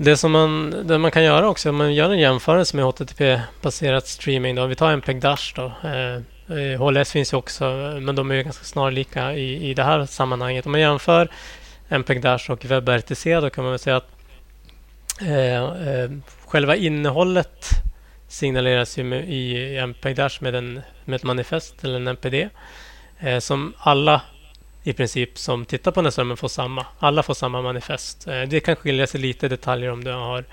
Det 0.00 0.16
som 0.16 0.32
man, 0.32 0.74
det 0.86 0.98
man 0.98 1.10
kan 1.10 1.24
göra 1.24 1.48
också, 1.48 1.70
om 1.70 1.76
man 1.76 1.94
gör 1.94 2.10
en 2.10 2.18
jämförelse 2.18 2.76
med 2.76 2.84
HTTP-baserat 2.84 4.06
streaming. 4.06 4.54
Då. 4.54 4.66
Vi 4.66 4.74
tar 4.74 4.92
MPEG 4.92 5.20
Dash 5.20 5.54
då. 5.54 5.72
Eh, 5.88 6.80
HLS 6.80 7.12
finns 7.12 7.32
ju 7.32 7.36
också, 7.36 7.64
men 8.00 8.14
de 8.14 8.30
är 8.30 8.42
ganska 8.42 8.64
snarlika 8.64 9.34
i, 9.34 9.70
i 9.70 9.74
det 9.74 9.82
här 9.82 10.06
sammanhanget. 10.06 10.66
Om 10.66 10.72
man 10.72 10.80
jämför 10.80 11.28
MPEG 11.88 12.22
Dash 12.22 12.50
och 12.50 12.64
WebRTC 12.64 13.40
då 13.40 13.50
kan 13.50 13.64
man 13.64 13.70
väl 13.70 13.78
säga 13.78 13.96
att 13.96 14.08
eh, 15.20 15.62
eh, 15.88 16.10
själva 16.46 16.76
innehållet 16.76 17.64
signaleras 18.28 18.98
ju 18.98 19.04
med, 19.04 19.28
i 19.28 19.76
MPEG 19.76 20.16
Dash 20.16 20.42
med, 20.42 20.54
en, 20.54 20.80
med 21.04 21.16
ett 21.16 21.24
manifest 21.24 21.84
eller 21.84 21.96
en 21.96 22.08
MPD 22.08 22.48
eh, 23.20 23.38
som 23.38 23.74
alla 23.78 24.20
i 24.88 24.92
princip 24.92 25.38
som 25.38 25.64
tittar 25.64 25.90
på 25.90 26.00
den 26.00 26.06
här 26.06 26.10
strömmen 26.10 26.36
får 26.36 26.48
samma. 26.48 26.86
Alla 26.98 27.22
får 27.22 27.34
samma 27.34 27.62
manifest. 27.62 28.26
Eh, 28.26 28.42
det 28.42 28.60
kan 28.60 28.76
skilja 28.76 29.06
sig 29.06 29.20
lite 29.20 29.46
i 29.46 29.48
detaljer 29.48 29.90
om 29.90 30.04
du 30.04 30.10
har 30.10 30.44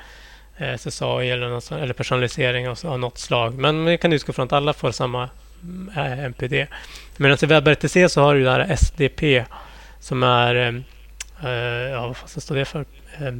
eh, 0.58 0.78
SSAI 0.78 1.30
eller, 1.30 1.50
något, 1.50 1.72
eller 1.72 1.94
personalisering 1.94 2.70
av, 2.70 3.00
något 3.00 3.18
slag. 3.18 3.54
Men 3.54 3.86
vi 3.86 3.98
kan 3.98 4.14
utgå 4.14 4.34
från 4.34 4.46
att 4.46 4.54
alla 4.54 4.74
får 4.74 4.92
samma 4.92 5.30
MPD. 5.96 6.68
Medan 7.18 7.38
i 7.42 7.46
WebRTC 7.46 8.10
så 8.10 8.22
har 8.22 8.36
du 8.36 8.44
där 8.44 8.68
SDP 8.70 9.46
som 10.00 10.24
är... 10.24 10.84
Eh, 11.44 11.52
ja, 11.92 12.08
vad 12.08 12.18
fan 12.18 12.42
står 12.42 12.56
det 12.56 12.66
för? 12.66 12.86
Eh, 13.20 13.34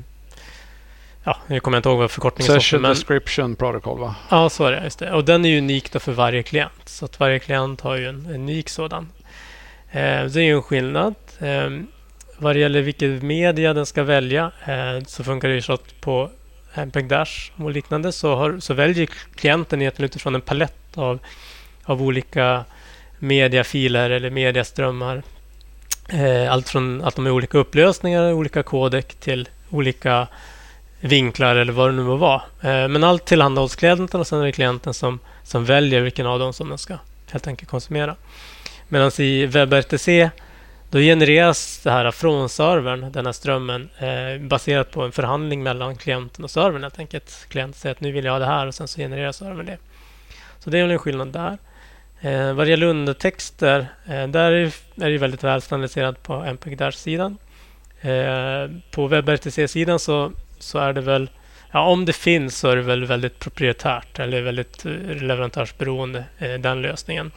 ja, 1.24 1.38
jag 1.48 1.64
kommer 1.64 1.78
inte 1.78 1.90
ihåg 1.90 1.98
vad 1.98 2.12
förkortningen 2.12 2.52
står 2.52 2.60
för. 2.60 2.80
Men... 2.80 2.90
Description 2.90 3.56
Protocol 3.56 4.00
va? 4.00 4.16
Ja, 4.30 4.50
så 4.50 4.66
är 4.66 4.72
det. 4.72 4.84
Just 4.84 5.00
det. 5.00 5.12
Och 5.12 5.26
den 5.26 5.46
är 5.46 5.58
unik 5.58 5.92
då 5.92 6.00
för 6.00 6.12
varje 6.12 6.44
klient. 6.44 6.82
Så 6.90 7.06
att 7.06 7.20
varje 7.20 7.40
klient 7.40 7.82
har 7.82 7.96
ju 7.96 8.10
en 8.10 8.28
unik 8.30 8.70
sådan. 8.70 9.10
Eh, 9.92 10.26
det 10.26 10.42
är 10.42 10.44
ju 10.44 10.56
en 10.56 10.64
skillnad. 10.64 11.16
Eh, 11.40 11.70
vad 12.38 12.56
det 12.56 12.60
gäller 12.60 12.82
vilket 12.82 13.24
media 13.24 13.74
den 13.74 13.86
ska 13.86 14.04
välja 14.04 14.52
eh, 14.66 15.04
så 15.08 15.24
funkar 15.24 15.48
det 15.48 15.56
ju 15.56 15.62
så 15.62 15.74
att 15.74 16.02
på 16.02 16.30
MPEG 16.74 17.08
Dash 17.08 17.52
och 17.56 17.72
liknande 17.72 18.12
så, 18.12 18.36
har, 18.36 18.60
så 18.60 18.74
väljer 18.74 19.10
klienten 19.36 19.82
egentligen 19.82 20.06
utifrån 20.06 20.36
en 20.36 20.42
palett 20.42 20.98
av 20.98 21.20
av 21.86 22.02
olika 22.02 22.66
mediafiler 23.20 24.10
eller 24.10 24.30
mediaströmmar. 24.30 25.24
Eh, 26.10 26.52
allt 26.52 26.70
från 26.70 27.04
att 27.04 27.16
de 27.16 27.26
är 27.26 27.32
olika 27.32 27.58
upplösningar, 27.58 28.34
olika 28.34 28.64
kodek 28.64 29.16
till 29.16 29.50
olika 29.70 30.28
vinklar 31.00 31.56
eller 31.56 31.74
vad 31.74 31.90
det 31.90 31.96
nu 31.96 32.04
må 32.04 32.16
vara. 32.16 32.42
Eh, 32.62 32.88
men 32.88 33.04
allt 33.04 33.26
tillhandahålls 33.26 33.76
klienten 33.76 34.20
och 34.20 34.28
sen 34.28 34.40
är 34.40 34.46
det 34.46 34.52
klienten 34.52 34.94
som, 34.94 35.20
som 35.44 35.66
väljer 35.66 36.02
vilken 36.02 36.26
av 36.26 36.40
dem 36.40 36.54
som 36.54 36.70
den 36.70 36.78
ska 36.78 36.98
helt 37.32 37.48
enkelt 37.48 37.70
konsumera. 37.70 38.16
Medan 38.88 39.12
i 39.18 39.46
WebRTC 39.46 40.30
då 40.90 41.00
genereras 41.00 41.80
det 41.84 41.92
här 41.92 42.12
från 42.12 42.50
servern, 42.50 43.12
den 43.12 43.26
här 43.26 43.34
strömmen, 43.34 43.90
eh, 43.98 44.48
baserat 44.48 44.92
på 44.92 45.02
en 45.02 45.12
förhandling 45.12 45.64
mellan 45.64 45.96
klienten 45.96 46.44
och 46.44 46.52
servern 46.52 46.84
helt 46.84 47.00
enkelt. 47.00 47.46
Klienten 47.50 47.80
säger 47.80 47.96
att 47.96 48.02
nu 48.02 48.12
vill 48.12 48.26
jag 48.26 48.32
ha 48.32 48.40
det 48.40 48.46
här 48.46 48.68
och 48.68 48.76
sen 48.76 48.88
så 48.88 49.02
genererar 49.02 49.32
servern 49.32 49.66
det. 49.66 49.78
Så 50.60 50.70
det 50.70 50.80
är 50.80 50.88
en 50.88 51.00
skillnad 51.00 51.28
där. 51.28 51.58
Eh, 52.22 52.54
vad 52.54 52.68
det 52.68 52.70
gäller 52.70 52.88
undertexter, 52.88 53.88
eh, 54.06 54.28
där 54.28 54.52
är 54.52 55.10
det 55.10 55.18
väldigt 55.18 55.44
väl 55.44 55.62
standardiserat 55.62 56.24
på 56.24 56.34
MPEG 56.34 56.78
Dash-sidan. 56.78 57.38
Eh, 58.02 58.70
på 58.92 59.08
WebRTC-sidan 59.08 60.00
så, 60.00 60.32
så 60.60 60.80
är 60.80 60.94
det 60.94 61.02
väl 61.02 61.30
ja, 61.72 61.82
om 61.82 62.06
det 62.06 62.14
finns 62.14 62.58
så 62.58 62.70
är 62.70 62.76
det 62.76 62.82
väl 62.82 63.06
väldigt 63.06 63.40
proprietärt 63.40 64.20
eller 64.20 64.42
väldigt 64.42 64.86
eh, 64.86 64.92
leverantörsberoende, 65.22 66.24
eh, 66.38 66.54
den 66.54 66.82
lösningen. 66.82 67.32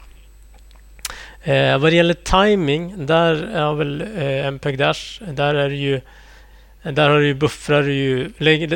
Eh, 1.48 1.78
vad 1.78 1.92
det 1.92 1.96
gäller 1.96 2.14
timing, 2.14 3.06
där 3.06 3.34
är 3.34 3.74
väl 3.74 4.00
eh, 4.16 4.46
MPEG 4.46 4.78
Dash, 4.78 5.22
där 5.32 5.54
är 5.54 5.68
det 5.68 5.76
ju 5.76 6.00
där 6.82 7.10
har 7.10 7.20
du 7.20 7.34
buffrar 7.34 7.82
ju, 7.82 8.28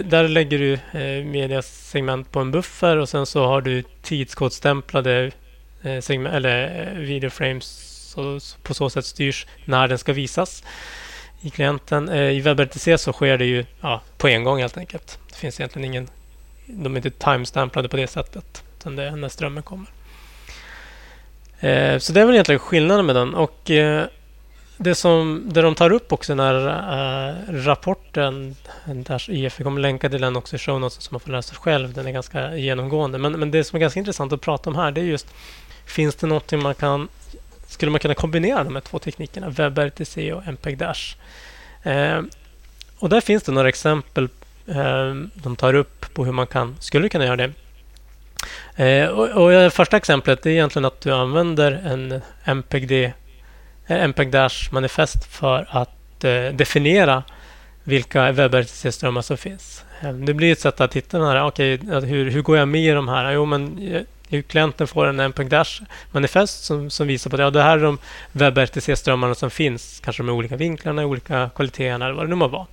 där 0.03 0.29
lägger 0.29 0.59
du 0.59 0.73
eh, 0.73 1.25
mediasegment 1.25 2.33
på 2.33 2.41
en 2.41 2.51
buffer 2.51 2.97
och 2.97 3.09
sen 3.09 3.27
så 3.27 3.47
har 3.47 3.61
du 3.61 3.83
tidskodstämplade 4.03 5.31
eh, 5.83 6.01
segment, 6.01 6.35
eller 6.35 6.87
eh, 6.87 6.99
videoframes 6.99 7.67
så, 8.11 8.39
på 8.63 8.75
så 8.75 8.91
sätt 8.91 9.05
styrs 9.05 9.47
när 9.65 9.89
den 9.89 9.99
ska 9.99 10.13
visas 10.13 10.65
i 11.41 11.51
klienten. 11.51 12.09
Eh, 12.09 12.31
I 12.31 12.41
WebRTC 12.41 12.99
så 12.99 13.13
sker 13.13 13.39
det 13.39 13.47
ju 13.47 13.65
ja, 13.81 14.03
på 14.19 14.29
en 14.29 14.45
gång 14.45 14.61
helt 14.61 14.77
enkelt. 14.77 15.19
Det 15.29 15.37
finns 15.37 15.61
egentligen 15.61 15.85
ingen... 15.85 16.09
De 16.67 16.95
är 16.95 16.97
inte 16.97 17.11
timestamplade 17.11 17.89
på 17.89 17.97
det 17.97 18.07
sättet. 18.07 18.65
Utan 18.79 18.97
det 18.97 19.05
är 19.05 19.11
när 19.11 19.29
strömmen 19.29 19.63
kommer. 19.63 19.87
Eh, 21.63 21.99
så 21.99 22.13
det 22.13 22.21
är 22.21 22.25
väl 22.25 22.35
egentligen 22.35 22.59
skillnaden 22.59 23.07
med 23.07 23.17
den. 23.17 23.35
Och 23.35 23.71
eh, 23.71 24.05
det 24.77 24.95
som 24.95 25.43
det 25.53 25.63
de 25.63 25.75
tar 25.75 25.93
upp 25.93 26.13
också 26.13 26.33
i 26.33 26.35
eh, 26.35 26.37
den 26.37 26.47
här 26.47 27.37
rapporten, 27.49 28.57
där 28.85 29.31
IF, 29.31 29.61
vi 29.61 29.65
kommer 29.65 29.81
länka 29.81 30.09
till 30.09 30.21
den 30.21 30.37
också 30.37 30.57
i 30.57 30.59
show 30.59 30.81
notes 30.81 31.03
så 31.03 31.09
man 31.15 31.21
får 31.21 31.31
läsa 31.31 31.55
själv. 31.55 31.93
Den 31.93 32.07
är 32.07 32.13
ganska 32.13 32.57
genomgående. 32.57 33.19
Men, 33.19 33.33
men 33.33 33.51
det 33.51 33.65
som 33.65 33.77
är 33.77 33.81
ganska 33.81 34.01
intressant 34.01 34.33
att 34.33 34.41
prata 34.41 34.71
om 34.71 34.77
här 34.77 34.91
det 34.91 35.01
är 35.01 35.05
just 35.05 35.27
Finns 35.87 36.15
det 36.15 36.27
någonting 36.27 36.63
man 36.63 36.75
kan 36.75 37.09
Skulle 37.67 37.91
man 37.91 38.01
kunna 38.01 38.15
kombinera 38.15 38.65
de 38.65 38.75
här 38.75 38.83
två 38.83 38.99
teknikerna, 38.99 39.49
WebRTC 39.49 40.33
och 40.33 40.47
MPEG 40.47 40.79
Dash? 40.79 41.17
Eh, 41.83 42.23
och 42.99 43.09
där 43.09 43.21
finns 43.21 43.43
det 43.43 43.53
några 43.53 43.69
exempel 43.69 44.29
eh, 44.67 45.15
de 45.35 45.57
tar 45.57 45.75
upp 45.75 46.15
på 46.15 46.25
hur 46.25 46.33
man 46.33 46.47
kan, 46.47 46.77
skulle 46.81 47.09
kunna 47.09 47.25
göra 47.25 47.37
det. 47.37 47.53
Eh, 48.77 49.09
och, 49.09 49.29
och 49.29 49.73
första 49.73 49.97
exemplet 49.97 50.47
är 50.47 50.51
egentligen 50.51 50.85
att 50.85 51.01
du 51.01 51.13
använder 51.13 51.73
en 51.73 52.21
MPEG 52.45 53.13
MPEG 53.87 54.31
Dash 54.31 54.73
manifest 54.73 55.25
för 55.25 55.67
att 55.71 56.25
eh, 56.25 56.45
definiera 56.53 57.23
vilka 57.85 58.33
WebRTC-strömmar 58.33 59.23
som 59.23 59.37
finns. 59.37 59.85
Eh, 60.01 60.13
det 60.13 60.35
blir 60.35 60.53
ett 60.53 60.61
sätt 60.61 60.81
att 60.81 60.95
hitta 60.95 61.19
den 61.19 61.27
här, 61.27 61.47
okay, 61.47 61.79
hur, 62.07 62.31
hur 62.31 62.43
går 62.43 62.57
jag 62.57 62.69
med 62.69 62.85
i 62.85 62.91
de 62.91 63.09
här? 63.09 63.33
Jo, 63.33 63.45
men 63.45 63.79
eh, 64.31 64.43
klienten 64.43 64.87
får 64.87 65.07
en 65.07 65.21
MPEG 65.21 65.49
Dash 65.49 65.83
manifest 66.13 66.65
som, 66.65 66.91
som 66.91 67.07
visar 67.07 67.31
på 67.31 67.37
det. 67.37 67.43
ja, 67.43 67.51
det 67.51 67.63
här 67.63 67.79
är 67.79 67.83
de 67.83 67.99
WebRTC-strömmarna 68.33 69.35
som 69.35 69.51
finns. 69.51 70.01
Kanske 70.05 70.23
med 70.23 70.35
olika 70.35 70.57
vinklarna, 70.57 71.07
olika 71.07 71.51
kvaliteterna 71.55 72.05
eller 72.05 72.15
vad 72.15 72.25
det 72.25 72.31
nu 72.31 72.35
må 72.35 72.49
vara. 72.49 72.67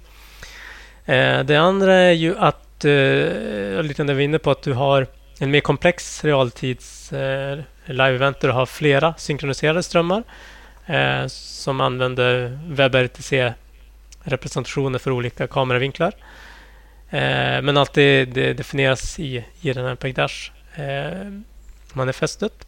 Eh, 1.05 1.43
det 1.43 1.55
andra 1.55 1.93
är 1.93 2.11
ju 2.11 2.37
att, 2.37 2.85
eh, 2.85 3.83
lite 3.83 4.03
det 4.03 4.13
vi 4.13 4.23
är 4.23 4.25
inne 4.25 4.39
på, 4.39 4.51
att 4.51 4.61
du 4.61 4.73
har 4.73 5.07
en 5.39 5.51
mer 5.51 5.59
komplex 5.59 6.23
realtids 6.23 7.13
eh, 7.13 7.59
live-event 7.85 8.39
där 8.39 8.47
du 8.47 8.53
har 8.53 8.65
flera 8.65 9.13
synkroniserade 9.17 9.83
strömmar 9.83 10.23
eh, 10.85 11.27
som 11.27 11.81
använder 11.81 12.59
WebRTC-representationer 12.67 14.99
för 14.99 15.11
olika 15.11 15.47
kameravinklar. 15.47 16.13
Eh, 17.09 17.61
men 17.61 17.77
allt 17.77 17.93
det, 17.93 18.25
det, 18.25 18.53
definieras 18.53 19.19
i, 19.19 19.45
i 19.61 19.73
den 19.73 19.85
här 19.85 19.95
PEGDASH-manifestet. 19.95 22.67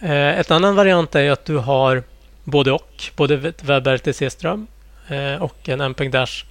Eh, 0.00 0.10
eh, 0.10 0.38
ett 0.38 0.50
annan 0.50 0.76
variant 0.76 1.14
är 1.14 1.30
att 1.30 1.44
du 1.44 1.56
har 1.56 2.02
både 2.44 2.72
och, 2.72 3.04
både 3.16 3.36
WebRTC-ström 3.62 4.66
eh, 5.08 5.42
och 5.42 5.68
en 5.68 5.80
MPEG 5.80 6.10
Dash 6.10 6.44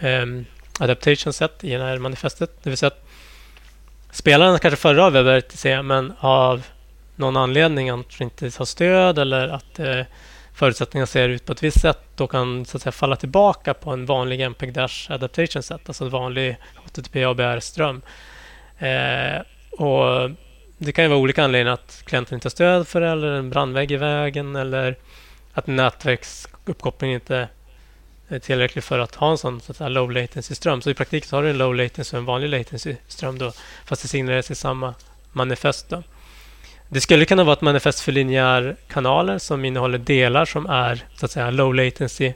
eh, 0.00 0.26
adaptation 0.80 1.32
set 1.32 1.64
i 1.64 1.70
det 1.70 1.84
här 1.84 1.98
manifestet. 1.98 2.50
Det 2.62 2.70
vill 2.70 2.76
säga 2.76 2.88
att 2.88 3.03
spelaren 4.14 4.58
kanske 4.58 4.80
föredrar 4.80 5.10
WebRTC 5.10 5.82
men 5.82 6.12
av 6.20 6.66
någon 7.16 7.36
anledning 7.36 7.90
att 7.90 8.20
inte 8.20 8.50
har 8.58 8.64
stöd 8.64 9.18
eller 9.18 9.48
att 9.48 9.78
eh, 9.78 10.00
förutsättningarna 10.54 11.06
ser 11.06 11.28
ut 11.28 11.44
på 11.46 11.52
ett 11.52 11.62
visst 11.62 11.80
sätt 11.80 11.98
då 12.16 12.26
kan 12.26 12.64
så 12.64 12.76
att 12.76 12.82
säga 12.82 12.92
falla 12.92 13.16
tillbaka 13.16 13.74
på 13.74 13.90
en 13.90 14.06
vanlig 14.06 14.40
MPEG 14.40 14.72
Dash 14.72 15.12
Adaptation 15.12 15.62
Set, 15.62 15.80
alltså 15.86 16.04
en 16.04 16.10
vanlig 16.10 16.56
HTTP 16.74 17.24
ABR-ström. 17.24 18.02
Eh, 18.78 19.42
och 19.78 20.30
det 20.78 20.92
kan 20.92 21.04
ju 21.04 21.08
vara 21.08 21.20
olika 21.20 21.44
anledningar 21.44 21.72
att 21.72 22.02
klienten 22.06 22.34
inte 22.34 22.46
har 22.46 22.50
stöd 22.50 22.88
för 22.88 23.00
det 23.00 23.08
eller 23.08 23.32
en 23.32 23.50
brandvägg 23.50 23.92
i 23.92 23.96
vägen 23.96 24.56
eller 24.56 24.96
att 25.52 25.66
nätverksuppkopplingen 25.66 27.14
inte 27.14 27.48
Eh, 28.34 28.40
tillräcklig 28.40 28.84
för 28.84 28.98
att 28.98 29.14
ha 29.14 29.30
en 29.30 29.38
sån 29.38 29.60
så 29.60 29.72
att 29.72 29.76
säga, 29.76 29.88
low 29.88 30.12
latency-ström. 30.12 30.82
Så 30.82 30.90
i 30.90 30.94
praktiken 30.94 31.28
så 31.28 31.36
har 31.36 31.42
du 31.42 31.50
en 31.50 31.58
low 31.58 31.74
latency 31.74 32.16
och 32.16 32.18
en 32.18 32.24
vanlig 32.24 32.48
latency-ström 32.48 33.38
då 33.38 33.52
fast 33.86 34.02
det 34.02 34.08
signaleras 34.08 34.50
i 34.50 34.54
samma 34.54 34.94
manifest. 35.32 35.88
Då. 35.88 36.02
Det 36.88 37.00
skulle 37.00 37.24
kunna 37.24 37.44
vara 37.44 37.52
ett 37.52 37.60
manifest 37.60 38.00
för 38.00 38.12
linjärkanaler 38.12 39.38
som 39.38 39.64
innehåller 39.64 39.98
delar 39.98 40.44
som 40.44 40.66
är 40.66 41.04
så 41.16 41.24
att 41.26 41.30
säga 41.30 41.50
low 41.50 41.74
latency 41.74 42.32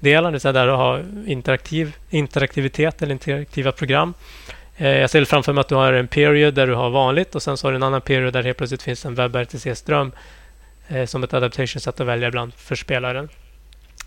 delar, 0.00 0.30
det 0.30 0.32
vill 0.32 0.40
säga 0.40 0.52
där 0.52 0.66
du 0.66 0.72
har 0.72 1.04
interaktiv, 1.26 1.96
interaktivitet 2.10 3.02
eller 3.02 3.12
interaktiva 3.12 3.72
program. 3.72 4.14
Eh, 4.76 4.88
jag 4.88 5.10
ser 5.10 5.24
framför 5.24 5.52
mig 5.52 5.60
att 5.60 5.68
du 5.68 5.74
har 5.74 5.92
en 5.92 6.08
period 6.08 6.54
där 6.54 6.66
du 6.66 6.74
har 6.74 6.90
vanligt 6.90 7.34
och 7.34 7.42
sen 7.42 7.56
så 7.56 7.66
har 7.66 7.72
du 7.72 7.76
en 7.76 7.82
annan 7.82 8.00
period 8.00 8.32
där 8.32 8.42
det 8.42 8.48
helt 8.48 8.58
plötsligt 8.58 8.82
finns 8.82 9.04
en 9.04 9.14
WebRTC-ström 9.14 10.12
eh, 10.88 11.06
som 11.06 11.24
ett 11.24 11.34
adaptation 11.34 11.80
sätt 11.80 12.00
att 12.00 12.06
välja 12.06 12.28
ibland 12.28 12.54
för 12.54 12.74
spelaren. 12.74 13.28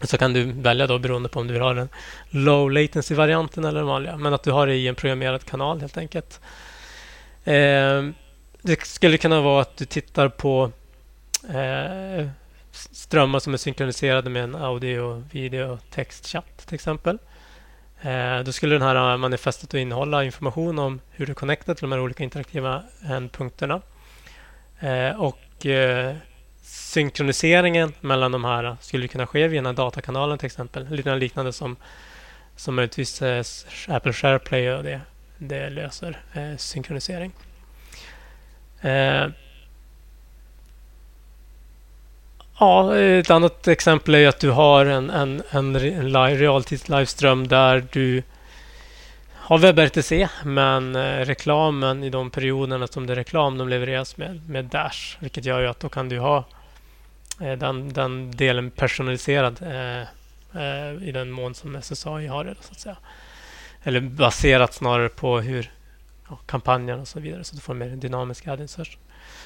Så 0.01 0.17
kan 0.17 0.33
du 0.33 0.51
välja 0.51 0.87
då 0.87 0.99
beroende 0.99 1.29
på 1.29 1.39
om 1.39 1.47
du 1.47 1.53
vill 1.53 1.61
ha 1.61 1.73
den 1.73 1.89
low 2.29 2.71
latency-varianten 2.71 3.65
eller 3.65 3.79
den 3.79 3.87
vanliga. 3.87 4.17
Men 4.17 4.33
att 4.33 4.43
du 4.43 4.51
har 4.51 4.67
det 4.67 4.75
i 4.75 4.87
en 4.87 4.95
programmerad 4.95 5.43
kanal 5.45 5.81
helt 5.81 5.97
enkelt. 5.97 6.39
Eh, 7.43 8.03
det 8.61 8.81
skulle 8.81 9.17
kunna 9.17 9.41
vara 9.41 9.61
att 9.61 9.77
du 9.77 9.85
tittar 9.85 10.29
på 10.29 10.71
eh, 11.49 12.27
strömmar 12.71 13.39
som 13.39 13.53
är 13.53 13.57
synkroniserade 13.57 14.29
med 14.29 14.43
en 14.43 14.55
audio, 14.55 15.23
video, 15.31 15.79
textchatt 15.91 16.67
till 16.67 16.75
exempel. 16.75 17.17
Eh, 18.01 18.39
då 18.39 18.51
skulle 18.51 18.75
den 18.75 18.81
här 18.81 19.11
eh, 19.11 19.17
manifestet 19.17 19.73
innehålla 19.73 20.23
information 20.23 20.79
om 20.79 21.01
hur 21.11 21.25
du 21.25 21.33
connectar 21.33 21.73
till 21.73 21.81
de 21.81 21.91
här 21.91 21.99
olika 21.99 22.23
interaktiva 22.23 22.83
eh, 23.03 23.11
ändpunkterna. 23.11 23.81
Eh, 24.79 25.21
och 25.21 25.65
eh, 25.65 26.15
synkroniseringen 26.65 27.93
mellan 28.01 28.31
de 28.31 28.43
här 28.43 28.77
skulle 28.81 29.07
kunna 29.07 29.27
ske 29.27 29.47
via 29.47 29.61
den 29.61 29.65
här 29.65 29.73
datakanalen 29.73 30.37
till 30.37 30.45
exempel. 30.45 30.87
Lite 30.89 31.15
liknande 31.15 31.53
som, 31.53 31.75
som 32.55 32.75
möjligtvis 32.75 33.21
eh, 33.21 33.43
Apple 33.87 34.13
SharePlay 34.13 34.71
och 34.71 34.83
det, 34.83 35.01
det 35.37 35.69
löser 35.69 36.21
eh, 36.33 36.57
synkronisering. 36.57 37.31
Eh, 38.81 39.27
ja, 42.59 42.97
ett 42.97 43.31
annat 43.31 43.67
exempel 43.67 44.15
är 44.15 44.27
att 44.27 44.39
du 44.39 44.51
har 44.51 44.85
en, 44.85 45.09
en, 45.09 45.43
en 45.49 45.79
realtids 46.37 46.89
liveström 46.89 47.47
där 47.47 47.85
du 47.91 48.23
har 49.33 49.57
WebRTC 49.57 50.27
men 50.43 50.95
eh, 50.95 51.25
reklamen 51.25 52.03
i 52.03 52.09
de 52.09 52.29
perioderna 52.29 52.87
som 52.87 53.07
det 53.07 53.13
är 53.13 53.15
reklam 53.15 53.57
de 53.57 53.69
levereras 53.69 54.17
med, 54.17 54.49
med 54.49 54.65
Dash. 54.65 55.17
Vilket 55.19 55.45
gör 55.45 55.61
ju 55.61 55.67
att 55.67 55.79
då 55.79 55.89
kan 55.89 56.09
du 56.09 56.19
ha 56.19 56.43
Eh, 57.41 57.57
den, 57.57 57.93
den 57.93 58.31
delen 58.31 58.71
personaliserad 58.71 59.61
eh, 59.61 60.01
eh, 60.61 61.07
i 61.07 61.11
den 61.11 61.31
mån 61.31 61.55
som 61.55 61.81
SSAI 61.81 62.27
har 62.27 62.43
det. 62.43 62.55
Så 62.61 62.71
att 62.71 62.79
säga. 62.79 62.97
Eller 63.83 64.01
baserat 64.01 64.73
snarare 64.73 65.09
på 65.09 65.39
hur 65.39 65.71
ja, 66.29 66.39
kampanjen 66.45 66.99
och 66.99 67.07
så 67.07 67.19
vidare. 67.19 67.43
Så 67.43 67.55
du 67.55 67.61
får 67.61 67.73
mer 67.73 67.89
dynamisk 67.89 68.47
ad 68.47 68.61
insertion. 68.61 69.01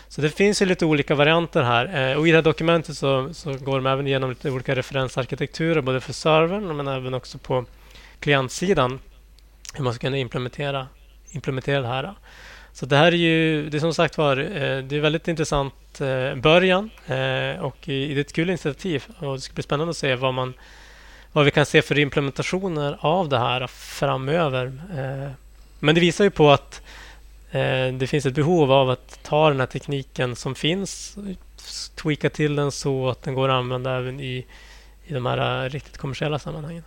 Så 0.08 0.22
det 0.22 0.30
finns 0.30 0.62
ju 0.62 0.66
lite 0.66 0.86
olika 0.86 1.16
varianter 1.16 1.64
här. 1.64 2.12
Eh, 2.12 2.18
och 2.18 2.28
I 2.28 2.32
det 2.32 2.38
här 2.38 2.44
dokumentet 2.44 2.98
så, 2.98 3.34
så 3.34 3.54
går 3.54 3.76
de 3.76 3.86
även 3.86 4.08
igenom 4.08 4.30
lite 4.30 4.52
olika 4.52 4.76
referensarkitekturer 4.76 5.82
både 5.82 6.02
för 6.02 6.14
servern 6.14 6.78
men 6.78 6.88
även 6.88 7.14
också 7.14 7.38
på 7.38 7.66
klientsidan. 8.20 9.00
Hur 9.74 9.84
man 9.84 9.94
ska 9.94 10.02
kunna 10.02 10.18
implementera, 10.18 10.88
implementera 11.32 11.82
det 11.82 11.88
här. 11.88 12.14
Så 12.74 12.86
det 12.86 12.98
här 12.98 13.12
är 13.12 13.18
ju, 13.18 13.70
det 13.70 13.78
är 13.78 13.80
som 13.80 13.94
sagt 13.94 14.18
var, 14.18 14.38
eh, 14.38 14.84
det 14.84 14.96
är 14.96 15.00
väldigt 15.00 15.28
intressant 15.28 16.02
eh, 16.02 16.36
början 16.36 16.90
eh, 17.08 17.60
och 17.62 17.78
det 17.86 18.14
är 18.14 18.18
ett 18.18 18.34
kul 18.34 18.50
initiativ 18.50 19.06
och 19.20 19.36
det 19.36 19.42
ska 19.42 19.54
bli 19.54 19.64
spännande 19.64 19.92
att 19.92 19.98
se 19.98 20.16
vad 20.16 20.34
man 20.34 20.54
vad 21.32 21.46
vi 21.46 21.52
kan 21.52 21.66
se 21.66 21.82
för 21.82 22.00
implementationer 22.00 22.98
av 23.00 23.30
det 23.30 23.40
här 23.40 23.68
framöver. 23.68 24.74
Men 25.80 25.96
det 25.96 26.02
visar 26.02 26.24
ju 26.24 26.30
på 26.30 26.52
att 26.52 26.82
det 28.00 28.10
finns 28.10 28.26
ett 28.26 28.34
behov 28.34 28.72
av 28.72 28.90
att 28.90 29.24
ta 29.24 29.50
den 29.50 29.60
här 29.60 29.68
tekniken 29.68 30.36
som 30.36 30.56
finns, 30.56 31.18
tweaka 31.96 32.30
till 32.30 32.56
den 32.56 32.72
så 32.72 33.10
att 33.10 33.24
den 33.24 33.34
går 33.34 33.50
att 33.50 33.54
använda 33.54 33.98
även 33.98 34.20
i, 34.20 34.46
i 35.06 35.14
de 35.14 35.26
här 35.26 35.70
riktigt 35.70 35.98
kommersiella 35.98 36.40
sammanhangen. 36.40 36.84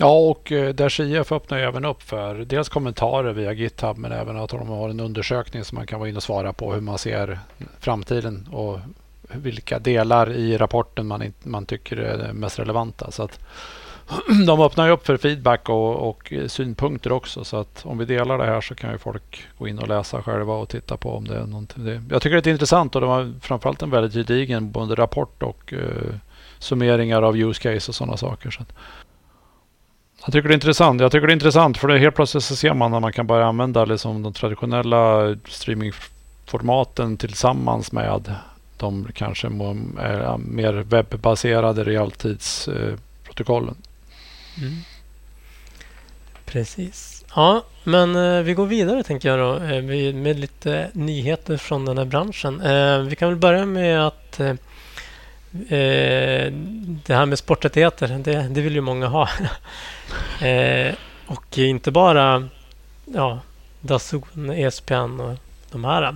Ja, 0.00 0.18
och 0.18 0.52
eh, 0.52 1.00
IF 1.00 1.32
öppnar 1.32 1.58
även 1.58 1.84
upp 1.84 2.02
för 2.02 2.34
dels 2.34 2.68
kommentarer 2.68 3.32
via 3.32 3.52
GitHub 3.52 3.98
men 3.98 4.12
även 4.12 4.36
att 4.36 4.50
de 4.50 4.68
har 4.68 4.88
en 4.88 5.00
undersökning 5.00 5.64
som 5.64 5.76
man 5.76 5.86
kan 5.86 5.98
vara 5.98 6.08
inne 6.08 6.16
och 6.16 6.22
svara 6.22 6.52
på 6.52 6.72
hur 6.72 6.80
man 6.80 6.98
ser 6.98 7.38
framtiden 7.80 8.48
och 8.52 8.78
vilka 9.22 9.78
delar 9.78 10.32
i 10.32 10.56
rapporten 10.56 11.06
man, 11.06 11.32
man 11.42 11.66
tycker 11.66 11.96
är 11.96 12.32
mest 12.32 12.58
relevanta. 12.58 13.10
Så 13.10 13.22
att 13.22 13.40
de 14.46 14.60
öppnar 14.60 14.86
ju 14.86 14.92
upp 14.92 15.06
för 15.06 15.16
feedback 15.16 15.68
och, 15.68 16.08
och 16.08 16.32
synpunkter 16.46 17.12
också. 17.12 17.44
Så 17.44 17.56
att 17.56 17.86
om 17.86 17.98
vi 17.98 18.04
delar 18.04 18.38
det 18.38 18.46
här 18.46 18.60
så 18.60 18.74
kan 18.74 18.92
ju 18.92 18.98
folk 18.98 19.46
gå 19.58 19.68
in 19.68 19.78
och 19.78 19.88
läsa 19.88 20.22
själva 20.22 20.54
och 20.54 20.68
titta 20.68 20.96
på 20.96 21.10
om 21.10 21.28
det 21.28 21.36
är 21.36 21.46
någonting. 21.46 22.08
Jag 22.10 22.22
tycker 22.22 22.40
det 22.40 22.50
är 22.50 22.52
intressant 22.52 22.94
och 22.94 23.00
det 23.00 23.06
var 23.06 23.32
framförallt 23.40 23.82
en 23.82 23.90
väldigt 23.90 24.14
gedigen 24.14 24.70
både 24.70 24.94
rapport 24.94 25.42
och 25.42 25.72
uh, 25.72 26.14
summeringar 26.58 27.22
av 27.22 27.36
use 27.36 27.62
case 27.62 27.90
och 27.90 27.94
sådana 27.94 28.16
saker. 28.16 28.50
Så 28.50 28.62
att, 28.62 28.72
jag 30.28 30.32
tycker 30.32 30.48
det 30.48 30.52
är 30.52 30.56
intressant. 30.56 31.00
Jag 31.00 31.12
tycker 31.12 31.26
det 31.26 31.32
är 31.32 31.34
intressant 31.34 31.78
för 31.78 31.88
det 31.88 31.98
helt 31.98 32.14
plötsligt 32.14 32.44
så 32.44 32.56
ser 32.56 32.74
man 32.74 32.90
när 32.90 33.00
man 33.00 33.12
kan 33.12 33.26
börja 33.26 33.46
använda 33.46 33.84
liksom 33.84 34.22
de 34.22 34.32
traditionella 34.32 35.36
streamingformaten 35.48 37.16
tillsammans 37.16 37.92
med 37.92 38.34
de 38.76 39.08
kanske 39.14 39.46
eh, 39.46 40.38
mer 40.38 40.72
webbaserade 40.72 41.84
realtidsprotokollen. 41.84 43.74
Mm. 44.58 44.74
Precis. 46.44 47.24
Ja, 47.34 47.64
men 47.84 48.16
eh, 48.16 48.42
vi 48.42 48.54
går 48.54 48.66
vidare 48.66 49.02
tänker 49.02 49.28
jag 49.28 49.38
då 49.38 49.56
eh, 49.64 49.82
med 50.14 50.38
lite 50.40 50.90
nyheter 50.92 51.56
från 51.56 51.84
den 51.84 51.98
här 51.98 52.04
branschen. 52.04 52.62
Vi 53.08 53.16
kan 53.16 53.28
väl 53.28 53.38
börja 53.38 53.66
med 53.66 54.06
att 54.06 54.40
eh, 55.68 55.78
eh, 55.78 56.52
det 57.06 57.14
här 57.14 57.26
med 57.26 57.38
sporträttigheter, 57.38 58.08
det, 58.08 58.48
det 58.50 58.60
vill 58.60 58.74
ju 58.74 58.80
många 58.80 59.06
ha. 59.06 59.28
Eh, 60.42 60.94
och 61.26 61.58
inte 61.58 61.90
bara 61.90 62.48
ja, 63.04 63.40
Dazon, 63.80 64.50
ESPN 64.50 65.20
och 65.20 65.38
de 65.72 65.84
här. 65.84 66.14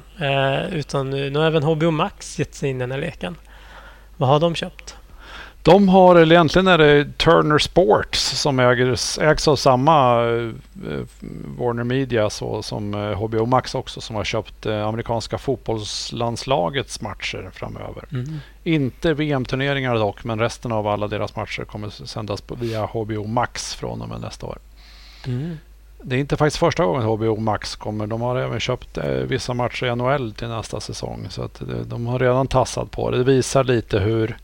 utan 0.72 1.10
nu 1.10 1.36
har 1.36 1.46
även 1.46 1.62
HBO 1.62 1.90
Max 1.90 2.38
gett 2.38 2.54
sig 2.54 2.70
in 2.70 2.76
i 2.76 2.78
den 2.78 2.90
här 2.90 2.98
leken. 2.98 3.36
Vad 4.16 4.28
har 4.28 4.40
de 4.40 4.54
köpt? 4.54 4.96
De 5.64 5.88
har, 5.88 6.16
eller 6.16 6.34
egentligen 6.34 6.66
är 6.66 6.78
det 6.78 7.18
Turner 7.18 7.58
Sports 7.58 8.40
som 8.40 8.58
ägs, 8.58 9.18
ägs 9.18 9.48
av 9.48 9.56
samma 9.56 10.20
eh, 10.20 10.50
Warner 11.58 11.84
Media 11.84 12.30
så, 12.30 12.62
som 12.62 12.94
eh, 12.94 13.24
HBO 13.24 13.46
Max 13.46 13.74
också 13.74 14.00
som 14.00 14.16
har 14.16 14.24
köpt 14.24 14.66
eh, 14.66 14.86
amerikanska 14.86 15.38
fotbollslandslagets 15.38 17.00
matcher 17.00 17.50
framöver. 17.54 18.04
Mm. 18.12 18.38
Inte 18.64 19.14
VM-turneringar 19.14 19.94
dock, 19.94 20.24
men 20.24 20.38
resten 20.38 20.72
av 20.72 20.86
alla 20.86 21.08
deras 21.08 21.36
matcher 21.36 21.64
kommer 21.64 21.90
sändas 21.90 22.42
via 22.48 22.86
HBO 22.86 23.26
Max 23.26 23.74
från 23.74 24.02
och 24.02 24.08
med 24.08 24.20
nästa 24.20 24.46
år. 24.46 24.58
Mm. 25.26 25.58
Det 26.02 26.16
är 26.16 26.20
inte 26.20 26.36
faktiskt 26.36 26.58
första 26.58 26.84
gången 26.84 27.02
HBO 27.02 27.36
Max 27.36 27.76
kommer. 27.76 28.06
De 28.06 28.20
har 28.20 28.36
även 28.36 28.60
köpt 28.60 28.98
eh, 28.98 29.04
vissa 29.04 29.54
matcher 29.54 29.86
i 29.86 29.96
NHL 29.96 30.32
till 30.32 30.48
nästa 30.48 30.80
säsong. 30.80 31.26
Så 31.30 31.42
att, 31.42 31.62
de 31.84 32.06
har 32.06 32.18
redan 32.18 32.46
tassat 32.46 32.90
på 32.90 33.10
det. 33.10 33.18
Det 33.18 33.24
visar 33.24 33.64
lite 33.64 33.98
hur 33.98 34.36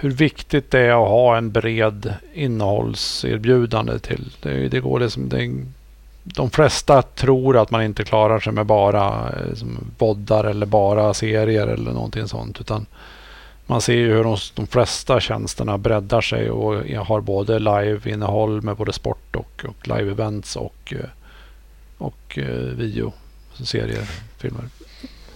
hur 0.00 0.10
viktigt 0.10 0.70
det 0.70 0.80
är 0.80 1.02
att 1.02 1.08
ha 1.08 1.36
en 1.36 1.50
bred 1.52 2.14
innehållserbjudande 2.34 3.98
till. 3.98 4.32
Det, 4.42 4.68
det 4.68 4.80
går 4.80 5.00
liksom, 5.00 5.28
det, 5.28 5.64
de 6.22 6.50
flesta 6.50 7.02
tror 7.02 7.56
att 7.56 7.70
man 7.70 7.82
inte 7.82 8.04
klarar 8.04 8.40
sig 8.40 8.52
med 8.52 8.66
bara 8.66 9.32
eh, 9.32 9.48
liksom, 9.48 9.78
voddar 9.98 10.44
eller 10.44 10.66
bara 10.66 11.14
serier 11.14 11.66
eller 11.66 11.92
någonting 11.92 12.28
sånt. 12.28 12.60
Utan 12.60 12.86
man 13.66 13.80
ser 13.80 13.94
ju 13.94 14.12
hur 14.12 14.24
de, 14.24 14.36
de 14.54 14.66
flesta 14.66 15.20
tjänsterna 15.20 15.78
breddar 15.78 16.20
sig 16.20 16.50
och 16.50 16.74
har 17.06 17.20
både 17.20 17.58
live-innehåll 17.58 18.62
med 18.62 18.76
både 18.76 18.92
sport 18.92 19.36
och, 19.36 19.64
och 19.68 19.88
live-events 19.88 20.56
och, 20.56 20.94
eh, 20.96 21.08
och 21.98 22.38
eh, 22.38 22.46
video, 22.54 23.12
alltså 23.50 23.64
serier, 23.64 24.08
filmer. 24.38 24.64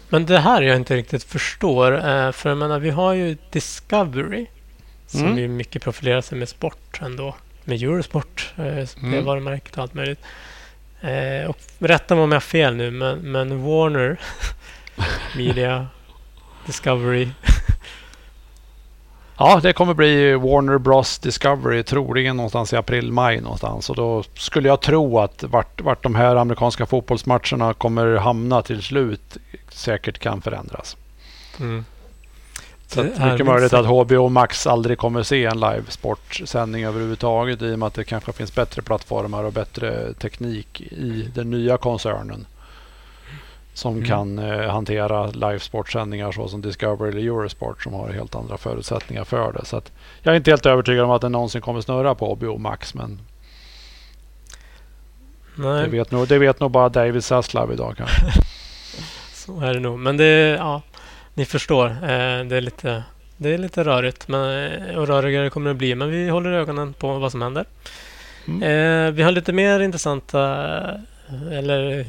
Men 0.09 0.27
det 0.27 0.39
här 0.39 0.63
jag 0.63 0.77
inte 0.77 0.97
riktigt 0.97 1.25
förstår. 1.25 1.93
Eh, 1.93 2.33
för 2.33 2.49
jag 2.49 2.59
menar, 2.59 2.79
vi 2.79 2.91
har 2.91 3.13
ju 3.13 3.37
Discovery 3.51 4.47
som 5.07 5.21
mm. 5.21 5.39
ju 5.39 5.49
mycket 5.49 5.83
profilerar 5.83 6.21
sig 6.21 6.39
med 6.39 6.49
sport 6.49 7.01
ändå. 7.03 7.35
Med 7.65 7.83
Eurosport, 7.83 8.53
eh, 8.57 8.89
mm. 9.03 9.25
varumärket 9.25 9.77
och 9.77 9.83
allt 9.83 9.95
möjligt. 9.95 10.21
Eh, 11.01 11.51
och 11.51 11.59
rätta 11.79 12.15
mig 12.15 12.25
om 12.25 12.33
jag 12.33 12.37
har 12.37 12.41
fel 12.41 12.77
nu, 12.77 12.91
men, 12.91 13.19
men 13.19 13.63
Warner 13.63 14.21
Media, 15.37 15.87
Discovery. 16.67 17.29
ja, 19.39 19.61
det 19.63 19.73
kommer 19.73 19.95
bli 19.95 20.35
Warner 20.35 20.79
Bros 20.79 21.19
Discovery 21.19 21.83
troligen 21.83 22.37
någonstans 22.37 22.73
i 22.73 22.77
april-maj 22.77 23.41
någonstans. 23.41 23.91
Och 23.91 23.97
då 23.97 24.23
skulle 24.35 24.69
jag 24.69 24.81
tro 24.81 25.19
att 25.19 25.43
vart, 25.43 25.81
vart 25.81 26.03
de 26.03 26.15
här 26.15 26.37
amerikanska 26.37 26.87
fotbollsmatcherna 26.87 27.75
kommer 27.75 28.17
hamna 28.17 28.63
till 28.63 28.83
slut 28.83 29.37
säkert 29.69 30.19
kan 30.19 30.43
förändras. 30.43 30.97
Mm. 31.61 31.85
Så 32.87 33.03
det 33.03 33.11
är 33.17 33.33
mycket 33.33 33.47
möjligt 33.47 33.73
att 33.73 33.87
HBO 33.87 34.29
Max 34.29 34.67
aldrig 34.67 34.99
kommer 34.99 35.23
se 35.23 35.45
en 35.45 35.61
live-sportsändning 35.61 36.85
överhuvudtaget 36.85 37.63
i 37.63 37.75
och 37.75 37.79
med 37.79 37.87
att 37.87 37.95
det 37.95 38.05
kanske 38.05 38.33
finns 38.33 38.55
bättre 38.55 38.83
plattformar 38.83 39.45
och 39.45 39.53
bättre 39.53 40.13
teknik 40.13 40.81
i 40.81 41.31
den 41.35 41.51
nya 41.51 41.77
koncernen. 41.77 42.47
Som 43.75 43.95
mm. 43.95 44.09
kan 44.09 44.39
eh, 44.39 44.71
hantera 44.71 45.27
live-sportsändningar 45.27 46.33
såsom 46.33 46.61
Discovery 46.61 47.11
eller 47.11 47.21
Eurosport 47.21 47.83
som 47.83 47.93
har 47.95 48.09
helt 48.09 48.35
andra 48.35 48.57
förutsättningar 48.57 49.25
för 49.25 49.53
det. 49.53 49.65
Så 49.65 49.81
jag 50.23 50.33
är 50.33 50.37
inte 50.37 50.51
helt 50.51 50.67
övertygad 50.67 51.05
om 51.05 51.11
att 51.11 51.23
den 51.23 51.33
någonsin 51.33 51.61
kommer 51.61 51.81
snurra 51.81 52.15
på 52.15 52.35
HBO 52.35 52.59
Max 52.59 52.95
men 52.95 53.19
Nej. 55.57 55.85
Det, 55.85 55.89
vet 55.91 56.11
nog, 56.11 56.29
det 56.29 56.39
vet 56.39 56.61
nog 56.61 56.71
bara 56.71 56.89
David 56.89 57.25
Zaslav 57.25 57.73
idag 57.73 57.95
kanske. 57.97 58.17
Så 59.33 59.61
är 59.61 59.75
det 59.75 59.81
nog. 59.81 59.99
Men 59.99 60.17
det, 60.17 60.57
ja, 60.59 60.83
ni 61.35 61.45
förstår. 61.45 61.87
Eh, 61.87 62.45
det, 62.45 62.57
är 62.57 62.61
lite, 62.61 63.03
det 63.37 63.55
är 63.55 63.59
lite 63.59 63.85
rörigt 63.85 64.29
men, 64.29 64.73
eh, 64.73 64.97
och 64.97 65.07
rörigare 65.07 65.51
kommer 65.51 65.71
det 65.71 65.75
bli. 65.75 65.95
Men 65.95 66.11
vi 66.11 66.29
håller 66.29 66.53
ögonen 66.53 66.93
på 66.93 67.19
vad 67.19 67.31
som 67.31 67.43
händer. 67.43 67.65
Mm. 68.49 68.63
Eh, 68.63 69.13
vi 69.13 69.23
har 69.23 69.33
lite 69.33 69.53
mer 69.53 69.81
intressanta... 69.81 71.01
Eller 71.53 72.07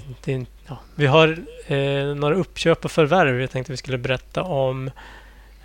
ja, 0.68 0.78
vi 0.96 1.06
har 1.08 1.38
eh, 1.68 2.16
några 2.16 2.36
uppköp 2.36 2.86
och 2.86 2.92
förvärv 2.92 3.42
jag 3.42 3.52
tänkte 3.52 3.74
vi 3.74 3.78
skulle 3.78 3.98
berätta 3.98 4.44
om. 4.44 4.88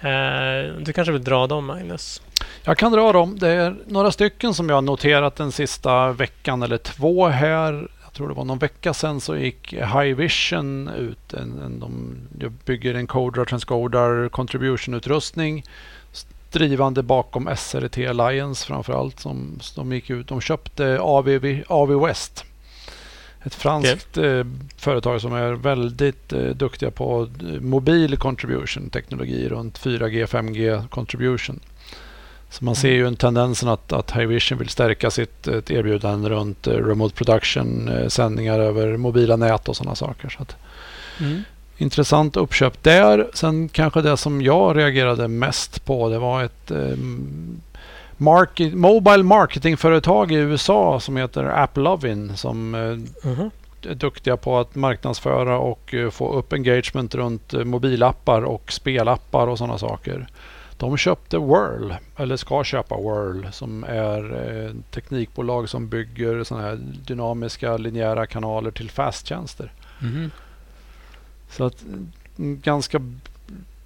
Eh, 0.01 0.75
du 0.79 0.93
kanske 0.93 1.13
vill 1.13 1.25
dra 1.25 1.47
dem, 1.47 1.67
Magnus? 1.67 2.23
Jag 2.63 2.79
kan 2.79 2.93
dra 2.93 3.13
dem. 3.13 3.39
Det 3.39 3.49
är 3.49 3.77
några 3.87 4.13
stycken 4.13 4.55
som 4.55 4.69
jag 4.69 4.77
har 4.77 4.83
noterat 4.83 5.37
den 5.37 5.53
sista 5.53 6.13
veckan 6.13 6.63
eller 6.63 6.77
två 6.77 7.29
här 7.29 7.89
tror 8.21 8.29
det 8.29 8.35
var 8.35 8.45
någon 8.45 8.59
vecka 8.59 8.95
sedan 8.95 9.21
så 9.21 9.37
gick 9.37 9.73
High 9.73 10.17
Vision 10.17 10.89
ut. 10.89 11.35
En, 11.35 11.63
en, 11.63 11.81
de 12.31 12.53
bygger 12.65 12.95
en 12.95 13.07
Codar 13.07 13.45
Transcodar 13.45 14.29
Contribution-utrustning 14.29 15.65
drivande 16.53 17.03
bakom 17.03 17.49
SRT 17.57 17.99
Alliance 17.99 18.67
framförallt. 18.67 19.21
Som, 19.21 19.59
de 19.77 19.93
gick 19.93 20.11
ut. 20.11 20.29
De 20.29 20.41
köpte 20.41 21.01
AV, 21.01 21.63
AV 21.67 22.07
West. 22.07 22.45
Ett 23.43 23.55
franskt 23.55 24.19
okay. 24.19 24.39
eh, 24.39 24.47
företag 24.77 25.21
som 25.21 25.33
är 25.33 25.53
väldigt 25.53 26.33
eh, 26.33 26.41
duktiga 26.41 26.91
på 26.91 27.29
eh, 27.41 27.61
mobil 27.61 28.17
contribution 28.17 28.91
teknologi 28.91 29.49
runt 29.49 29.81
4G, 29.81 30.27
5G 30.27 30.89
contribution. 30.89 31.61
Så 32.51 32.65
man 32.65 32.75
ser 32.75 32.93
ju 32.93 33.07
en 33.07 33.17
tendensen 33.17 33.69
att, 33.69 33.93
att 33.93 34.11
High 34.11 34.57
vill 34.57 34.69
stärka 34.69 35.11
sitt 35.11 35.49
erbjudande 35.49 36.29
runt 36.29 36.67
eh, 36.67 36.73
remote 36.73 37.15
production, 37.15 37.89
eh, 37.89 38.09
sändningar 38.09 38.59
över 38.59 38.97
mobila 38.97 39.37
nät 39.37 39.69
och 39.69 39.77
sådana 39.77 39.95
saker. 39.95 40.29
Så 40.29 40.43
att, 40.43 40.57
mm. 41.21 41.43
Intressant 41.77 42.37
uppköp 42.37 42.83
där. 42.83 43.29
Sen 43.35 43.69
kanske 43.69 44.03
det 44.03 44.17
som 44.17 44.43
jag 44.43 44.77
reagerade 44.77 45.29
mest 45.29 45.85
på 45.85 46.09
det 46.09 46.19
var 46.19 46.43
ett 46.43 46.71
eh, 46.71 46.97
market, 48.17 48.75
mobile 48.75 49.23
marketingföretag 49.23 50.33
i 50.33 50.35
USA 50.35 51.01
som 51.01 51.17
heter 51.17 51.45
AppLovin 51.45 52.37
som 52.37 52.75
eh, 52.75 53.31
mm 53.31 53.51
är 53.87 53.95
duktiga 53.95 54.37
på 54.37 54.59
att 54.59 54.75
marknadsföra 54.75 55.59
och 55.59 55.95
få 56.11 56.33
upp 56.33 56.53
engagement 56.53 57.15
runt 57.15 57.53
mobilappar 57.53 58.43
och 58.43 58.73
spelappar 58.73 59.47
och 59.47 59.59
sådana 59.59 59.79
saker. 59.79 60.27
De 60.81 60.97
köpte 60.97 61.39
Whirl, 61.39 61.93
eller 62.17 62.37
ska 62.37 62.65
köpa 62.65 62.97
Whirl, 62.97 63.53
som 63.53 63.85
är 63.85 64.35
ett 64.35 64.75
eh, 64.75 64.81
teknikbolag 64.91 65.69
som 65.69 65.89
bygger 65.89 66.45
såna 66.45 66.63
här 66.63 66.79
dynamiska 67.07 67.77
linjära 67.77 68.27
kanaler 68.27 68.71
till 68.71 68.91
fasttjänster. 68.91 69.73
Mm. 70.03 70.31
Så 71.51 71.65
att 71.65 71.83
en 72.37 72.61
ganska 72.61 73.01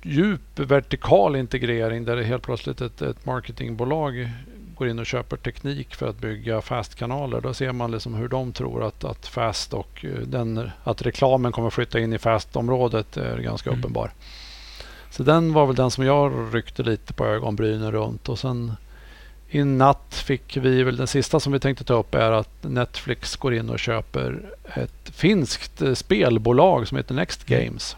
djup 0.03 0.59
vertikal 0.59 1.37
integrering 1.37 2.05
där 2.05 2.17
det 2.17 2.25
helt 2.25 2.43
plötsligt 2.43 2.81
ett, 2.81 3.03
ett 3.03 3.27
marketingbolag 3.27 4.31
går 4.75 4.89
in 4.89 4.99
och 4.99 5.07
köper 5.07 5.37
teknik 5.37 5.95
för 5.95 6.09
att 6.09 6.19
bygga 6.19 6.61
fastkanaler. 6.61 7.41
Då 7.41 7.55
ser 7.55 7.73
man 7.73 7.91
liksom 7.91 8.15
hur 8.15 8.29
de 8.29 8.53
tror 8.53 8.85
att, 8.85 9.05
att 9.05 9.27
fast 9.27 9.75
och 9.75 10.05
eh, 10.05 10.11
den, 10.11 10.71
att 10.85 11.03
reklamen 11.03 11.53
kommer 11.53 11.71
flytta 11.71 12.01
in 12.01 12.13
i 12.13 12.19
fastområdet 12.19 13.17
är 13.17 13.39
ganska 13.39 13.71
mm. 13.71 13.81
uppenbar. 13.81 14.11
Så 15.17 15.23
den 15.23 15.53
var 15.53 15.67
väl 15.67 15.77
den 15.77 15.91
som 15.91 16.05
jag 16.05 16.55
ryckte 16.55 16.83
lite 16.83 17.13
på 17.13 17.27
ögonbrynen 17.27 17.93
runt. 17.93 18.29
Och 18.29 18.39
sen 18.39 18.73
i 19.49 19.65
natt 19.65 20.15
fick 20.15 20.57
vi 20.57 20.83
väl 20.83 20.97
den 20.97 21.07
sista 21.07 21.41
som 21.41 21.53
vi 21.53 21.61
tänkte 21.61 21.85
ta 21.85 21.95
upp 21.95 22.15
är 22.15 22.33
att 22.33 22.63
Netflix 22.63 23.37
går 23.37 23.55
in 23.55 23.71
och 23.71 23.79
köper 23.79 24.43
ett 24.75 25.11
finskt 25.11 25.83
eh, 25.83 25.95
spelbolag 25.95 26.89
som 26.89 26.97
heter 26.97 27.15
Next 27.15 27.51
mm. 27.51 27.65
Games. 27.65 27.97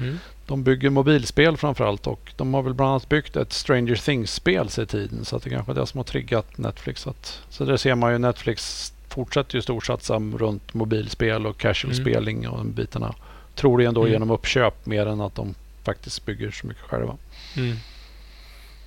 Mm. 0.00 0.18
de 0.46 0.62
bygger 0.62 0.90
mobilspel 0.90 1.56
framförallt 1.56 2.06
och 2.06 2.32
de 2.36 2.54
har 2.54 2.62
väl 2.62 2.74
bland 2.74 2.90
annat 2.90 3.08
byggt 3.08 3.36
ett 3.36 3.52
Stranger 3.52 3.96
Things-spel 3.96 4.68
sig 4.68 4.86
tiden. 4.86 5.24
Så 5.24 5.36
att 5.36 5.42
det 5.42 5.50
kanske 5.50 5.72
är 5.72 5.74
det 5.74 5.86
som 5.86 5.98
har 5.98 6.04
triggat 6.04 6.58
Netflix. 6.58 7.06
Att, 7.06 7.40
så 7.50 7.64
där 7.64 7.76
ser 7.76 7.94
man 7.94 8.12
ju 8.12 8.18
Netflix 8.18 8.92
fortsätter 9.08 9.54
ju 9.56 9.62
storsatsa 9.62 10.18
runt 10.18 10.74
mobilspel 10.74 11.46
och 11.46 11.58
casual-spelning 11.58 12.38
mm. 12.38 12.52
och 12.52 12.58
de 12.58 12.72
bitarna. 12.72 13.14
Troligen 13.54 13.94
då 13.94 14.00
mm. 14.00 14.12
genom 14.12 14.30
uppköp 14.30 14.86
mer 14.86 15.06
än 15.06 15.20
att 15.20 15.34
de 15.34 15.54
faktiskt 15.88 16.24
bygger 16.24 16.50
så 16.50 16.66
mycket 16.66 16.82
själva. 16.82 17.16
Mm. 17.56 17.76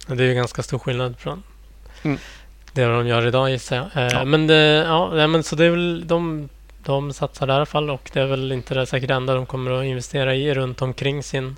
Det 0.07 0.23
är 0.23 0.27
ju 0.27 0.33
ganska 0.33 0.63
stor 0.63 0.79
skillnad 0.79 1.19
från 1.19 1.43
mm. 2.03 2.17
det 2.73 2.85
de 2.85 3.07
gör 3.07 3.27
idag 3.27 3.49
gissar 3.49 3.75
jag. 3.75 4.05
Eh, 4.05 4.11
ja. 4.13 4.25
Men, 4.25 4.47
det, 4.47 4.85
ja, 4.87 5.27
men 5.27 5.43
så 5.43 5.55
det 5.55 5.65
är 5.65 5.69
väl 5.69 6.07
de, 6.07 6.49
de 6.83 7.13
satsar 7.13 7.47
i 7.47 7.51
alla 7.51 7.65
fall 7.65 7.89
och 7.89 8.09
det 8.13 8.21
är 8.21 8.25
väl 8.25 8.51
inte 8.51 8.73
det 8.73 8.85
säkert 8.85 9.09
enda 9.09 9.35
de 9.35 9.45
kommer 9.45 9.71
att 9.71 9.85
investera 9.85 10.35
i 10.35 10.53
runt 10.53 10.81
omkring 10.81 11.23
sin 11.23 11.55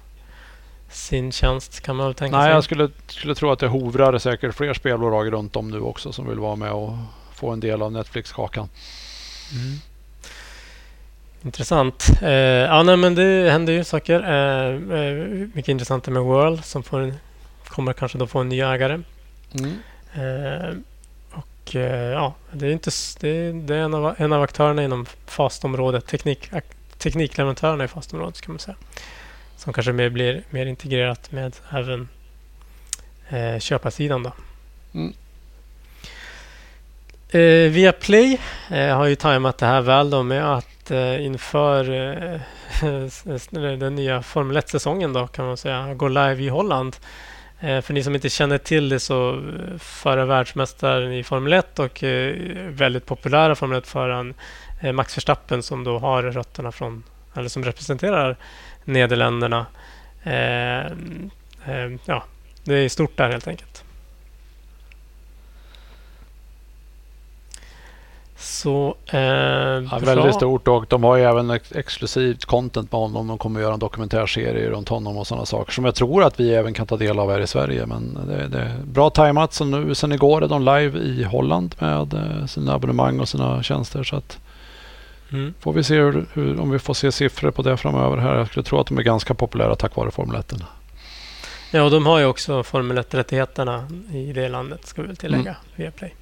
sin 0.90 1.32
tjänst 1.32 1.82
kan 1.82 1.96
man 1.96 2.06
väl 2.06 2.16
tänka 2.16 2.38
Nej, 2.38 2.46
sig. 2.46 2.54
jag 2.54 2.64
skulle, 2.64 2.90
skulle 3.08 3.36
tro 3.36 3.52
att 3.52 3.60
det 3.60 3.68
hovrar 3.68 4.18
säkert 4.18 4.56
fler 4.56 4.74
spelbolag 4.74 5.32
runt 5.32 5.56
om 5.56 5.72
nu 5.72 5.80
också 5.80 6.12
som 6.12 6.30
vill 6.30 6.40
vara 6.40 6.56
med 6.56 6.72
och 6.72 6.94
få 7.34 7.50
en 7.50 7.60
del 7.60 7.82
av 7.82 7.92
Netflix-kakan. 7.92 8.70
Mm. 9.52 9.80
Intressant. 11.46 12.10
Eh, 12.22 12.32
ja, 12.32 12.84
nej, 12.84 12.98
men 12.98 13.16
det 13.16 13.52
händer 13.52 13.74
ju 13.74 13.84
saker. 13.84 14.20
Eh, 14.20 15.00
eh, 15.00 15.28
mycket 15.54 15.70
intressant 15.70 16.08
med 16.08 16.24
World 16.24 16.66
som 16.66 16.84
får, 16.84 17.14
kommer 17.68 17.94
kanske 17.94 18.18
då 18.18 18.28
få 18.28 18.40
en 18.40 18.50
ny 18.50 18.62
ägare. 18.62 19.02
Mm. 19.54 19.80
Eh, 20.14 20.76
och 21.32 21.76
eh, 21.76 22.12
ja, 22.12 22.34
det 22.52 22.68
är, 22.68 22.72
inte, 22.72 22.92
det, 23.20 23.52
det 23.52 23.76
är 23.76 23.80
en, 23.80 23.94
av, 23.94 24.16
en 24.18 24.34
av 24.34 24.42
aktörerna 24.42 24.84
inom 24.84 25.06
fastområdet. 25.26 26.08
Teknik, 26.08 26.50
teknikleverantörerna 26.98 27.84
i 27.84 27.88
fastområdet 27.88 28.36
ska 28.36 28.52
man 28.52 28.60
säga. 28.60 28.76
Som 29.58 29.74
kanske 29.74 29.92
mer 29.92 30.10
blir 30.10 30.44
mer 30.50 30.66
integrerat 30.66 31.32
med 31.32 31.56
även 31.72 32.08
eh, 33.30 33.60
köparsidan. 33.60 34.24
Då. 34.24 34.32
Mm. 34.94 35.14
Eh, 37.30 37.72
Viaplay 37.72 38.40
eh, 38.70 38.98
har 38.98 39.06
ju 39.06 39.16
tajmat 39.16 39.58
det 39.58 39.66
här 39.66 39.82
väl 39.82 40.10
då 40.10 40.24
med 40.24 40.54
att 40.54 40.73
eh, 40.92 41.26
inför 41.26 41.90
eh, 41.90 42.42
den 43.78 43.96
nya 43.96 44.22
Formel 44.22 44.58
1-säsongen 44.58 45.14
då 45.14 45.28
kan 45.28 45.46
man 45.46 45.58
säga 45.58 45.94
gå 45.94 46.08
live 46.08 46.44
i 46.44 46.50
Holland. 46.50 46.96
Eh, 47.60 47.82
för 47.82 47.94
ni 47.94 48.04
som 48.04 48.16
inte 48.16 48.30
känner 48.30 48.58
till 48.58 48.90
det 48.90 49.00
så 49.00 49.32
eh, 49.32 49.78
förra 49.80 50.26
världsmästaren 50.26 51.14
i 51.14 51.24
Formel 51.24 51.54
1 51.54 51.80
och 51.80 52.04
eh, 52.04 52.36
väldigt 52.70 53.06
populära 53.06 53.56
Formel 53.56 53.82
1-föraren 53.82 54.34
eh, 54.82 54.92
Max 54.92 55.18
Verstappen 55.18 55.64
som 55.64 55.84
då 55.84 56.00
har 56.00 56.24
rötterna 56.24 56.72
från, 56.72 57.04
eller 57.36 57.50
som 57.50 57.64
representerar 57.64 58.38
Nederländerna. 58.86 59.66
Eh, 60.24 60.92
ja, 62.06 62.24
det 62.64 62.76
är 62.76 62.90
stort 62.90 63.18
där 63.18 63.30
helt 63.30 63.48
enkelt. 63.48 63.83
Så, 68.44 68.96
eh, 69.06 69.20
ja, 69.20 70.00
väldigt 70.02 70.36
stort 70.36 70.68
och 70.68 70.86
de 70.90 71.04
har 71.04 71.16
ju 71.18 71.24
även 71.24 71.50
ex 71.50 71.72
exklusivt 71.72 72.46
content 72.46 72.92
med 72.92 73.02
honom. 73.02 73.28
De 73.28 73.38
kommer 73.38 73.60
att 73.60 73.64
göra 73.64 73.74
en 73.74 73.80
dokumentärserie 73.80 74.70
runt 74.70 74.90
honom 74.90 75.18
och 75.18 75.28
sådana 75.28 75.46
saker 75.46 75.72
som 75.72 75.86
jag 75.86 75.96
tror 75.96 76.24
att 76.24 76.40
vi 76.40 76.54
även 76.54 76.74
kan 76.74 76.88
ta 76.88 76.98
del 76.98 77.20
av 77.20 77.32
här 77.32 77.40
i 77.40 77.48
Sverige. 77.48 77.86
Men 77.86 78.20
det, 78.28 78.48
det 78.48 78.60
är 78.60 78.78
bra 78.86 79.10
tajmat. 79.10 79.54
Så 79.54 79.66
nu 79.66 79.96
sen 79.96 80.12
igår 80.12 80.44
är 80.44 80.48
de 80.48 80.62
live 80.62 81.00
i 81.00 81.24
Holland 81.24 81.76
med 81.80 82.14
eh, 82.14 82.46
sina 82.46 82.74
abonnemang 82.74 83.20
och 83.20 83.30
sina 83.30 83.64
tjänster. 83.64 84.04
Så 84.04 84.16
att 84.16 84.40
mm. 85.32 85.54
får 85.60 85.74
vi 85.74 85.84
se 85.84 85.96
hur, 85.96 86.26
hur, 86.34 86.60
om 86.60 86.70
vi 86.70 86.80
får 86.80 86.94
se 86.94 87.12
siffror 87.12 87.52
på 87.52 87.62
det 87.62 87.78
framöver 87.78 88.18
här. 88.18 88.36
Jag 88.36 88.48
skulle 88.48 88.64
tro 88.64 88.80
att 88.80 88.88
de 88.88 88.98
är 88.98 89.04
ganska 89.04 89.34
populära 89.34 89.76
tack 89.76 89.96
vare 89.96 90.12
Formel 90.12 90.36
1. 90.36 90.54
Ja, 91.72 91.84
och 91.84 91.92
de 91.92 92.06
har 92.06 92.20
ju 92.20 92.26
också 92.26 92.64
Formel 92.64 92.98
1-rättigheterna 92.98 93.84
i 94.14 94.34
det 94.34 94.50
landet 94.50 94.86
ska 94.86 95.02
vi 95.02 95.08
väl 95.08 95.18
tillägga, 95.18 95.42
mm. 95.42 95.56
via 95.76 95.92
Play. 95.92 96.14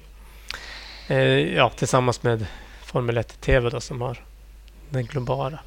Eh, 1.08 1.54
ja, 1.54 1.70
tillsammans 1.70 2.22
med 2.22 2.46
Formel 2.84 3.16
1 3.16 3.40
TV 3.40 3.70
då, 3.70 3.80
som 3.80 4.00
har 4.00 4.24
den 4.90 5.04
globala. 5.04 5.58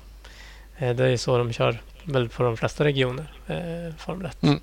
Eh, 0.77 0.95
det 0.95 1.09
är 1.09 1.17
så 1.17 1.37
de 1.37 1.53
kör 1.53 1.81
väl 2.03 2.29
på 2.29 2.43
de 2.43 2.57
flesta 2.57 2.83
regioner, 2.83 3.33
eh, 3.47 3.95
Formel 3.97 4.25
1. 4.25 4.43
Mm. 4.43 4.59